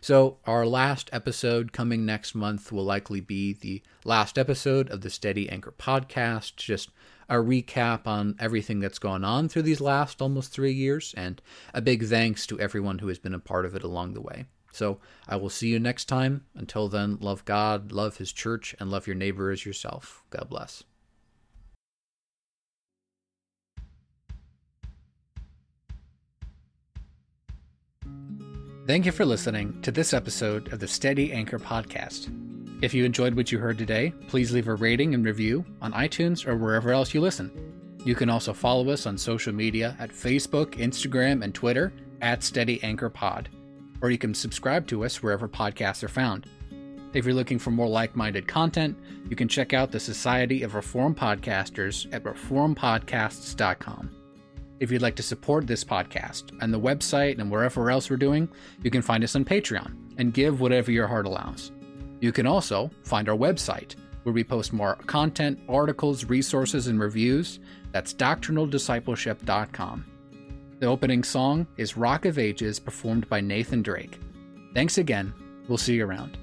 So, 0.00 0.36
our 0.44 0.66
last 0.66 1.08
episode 1.14 1.72
coming 1.72 2.04
next 2.04 2.34
month 2.34 2.70
will 2.70 2.84
likely 2.84 3.20
be 3.20 3.54
the 3.54 3.82
last 4.04 4.36
episode 4.36 4.90
of 4.90 5.00
the 5.00 5.08
Steady 5.08 5.48
Anchor 5.48 5.72
podcast, 5.78 6.56
just 6.56 6.90
a 7.28 7.36
recap 7.36 8.06
on 8.06 8.36
everything 8.38 8.80
that's 8.80 8.98
gone 8.98 9.24
on 9.24 9.48
through 9.48 9.62
these 9.62 9.80
last 9.80 10.20
almost 10.20 10.52
three 10.52 10.72
years, 10.72 11.14
and 11.16 11.40
a 11.72 11.80
big 11.80 12.04
thanks 12.06 12.46
to 12.46 12.60
everyone 12.60 12.98
who 12.98 13.08
has 13.08 13.18
been 13.18 13.34
a 13.34 13.38
part 13.38 13.66
of 13.66 13.74
it 13.74 13.82
along 13.82 14.14
the 14.14 14.20
way. 14.20 14.46
So 14.72 14.98
I 15.28 15.36
will 15.36 15.50
see 15.50 15.68
you 15.68 15.78
next 15.78 16.06
time. 16.06 16.44
Until 16.54 16.88
then, 16.88 17.18
love 17.20 17.44
God, 17.44 17.92
love 17.92 18.16
His 18.16 18.32
church, 18.32 18.74
and 18.80 18.90
love 18.90 19.06
your 19.06 19.16
neighbor 19.16 19.50
as 19.50 19.64
yourself. 19.64 20.24
God 20.30 20.48
bless. 20.48 20.82
Thank 28.86 29.06
you 29.06 29.12
for 29.12 29.24
listening 29.24 29.80
to 29.80 29.90
this 29.90 30.12
episode 30.12 30.70
of 30.72 30.78
the 30.78 30.88
Steady 30.88 31.32
Anchor 31.32 31.58
Podcast. 31.58 32.53
If 32.84 32.92
you 32.92 33.04
enjoyed 33.04 33.34
what 33.34 33.50
you 33.50 33.58
heard 33.58 33.78
today, 33.78 34.12
please 34.28 34.52
leave 34.52 34.68
a 34.68 34.74
rating 34.74 35.14
and 35.14 35.24
review 35.24 35.64
on 35.80 35.92
iTunes 35.94 36.46
or 36.46 36.56
wherever 36.56 36.92
else 36.92 37.14
you 37.14 37.20
listen. 37.20 37.50
You 38.04 38.14
can 38.14 38.28
also 38.28 38.52
follow 38.52 38.90
us 38.90 39.06
on 39.06 39.16
social 39.16 39.54
media 39.54 39.96
at 39.98 40.10
Facebook, 40.10 40.74
Instagram, 40.76 41.42
and 41.42 41.54
Twitter 41.54 41.94
at 42.20 42.42
Steady 42.42 42.82
Anchor 42.82 43.08
Pod 43.08 43.48
or 44.04 44.10
you 44.10 44.18
can 44.18 44.34
subscribe 44.34 44.86
to 44.86 45.02
us 45.02 45.22
wherever 45.22 45.48
podcasts 45.48 46.02
are 46.02 46.08
found. 46.08 46.46
If 47.14 47.24
you're 47.24 47.32
looking 47.32 47.58
for 47.58 47.70
more 47.70 47.88
like 47.88 48.14
minded 48.14 48.46
content, 48.46 48.98
you 49.30 49.34
can 49.34 49.48
check 49.48 49.72
out 49.72 49.90
the 49.90 49.98
Society 49.98 50.62
of 50.62 50.74
Reform 50.74 51.14
Podcasters 51.14 52.12
at 52.12 52.22
reformpodcasts.com. 52.24 54.10
If 54.78 54.90
you'd 54.90 55.00
like 55.00 55.16
to 55.16 55.22
support 55.22 55.66
this 55.66 55.84
podcast 55.84 56.50
and 56.60 56.74
the 56.74 56.78
website 56.78 57.38
and 57.38 57.50
wherever 57.50 57.90
else 57.90 58.10
we're 58.10 58.18
doing, 58.18 58.46
you 58.82 58.90
can 58.90 59.00
find 59.00 59.24
us 59.24 59.36
on 59.36 59.46
Patreon 59.46 59.96
and 60.18 60.34
give 60.34 60.60
whatever 60.60 60.92
your 60.92 61.06
heart 61.06 61.24
allows. 61.24 61.72
You 62.20 62.32
can 62.32 62.46
also 62.46 62.90
find 63.02 63.28
our 63.28 63.36
website, 63.36 63.94
where 64.22 64.32
we 64.32 64.44
post 64.44 64.72
more 64.72 64.96
content, 65.06 65.58
articles, 65.68 66.24
resources, 66.24 66.86
and 66.86 66.98
reviews. 66.98 67.60
That's 67.92 68.14
doctrinaldiscipleship.com. 68.14 70.04
The 70.80 70.86
opening 70.86 71.22
song 71.22 71.66
is 71.76 71.96
Rock 71.96 72.24
of 72.24 72.38
Ages, 72.38 72.80
performed 72.80 73.28
by 73.28 73.40
Nathan 73.40 73.82
Drake. 73.82 74.18
Thanks 74.74 74.98
again. 74.98 75.32
We'll 75.68 75.78
see 75.78 75.94
you 75.94 76.06
around. 76.06 76.36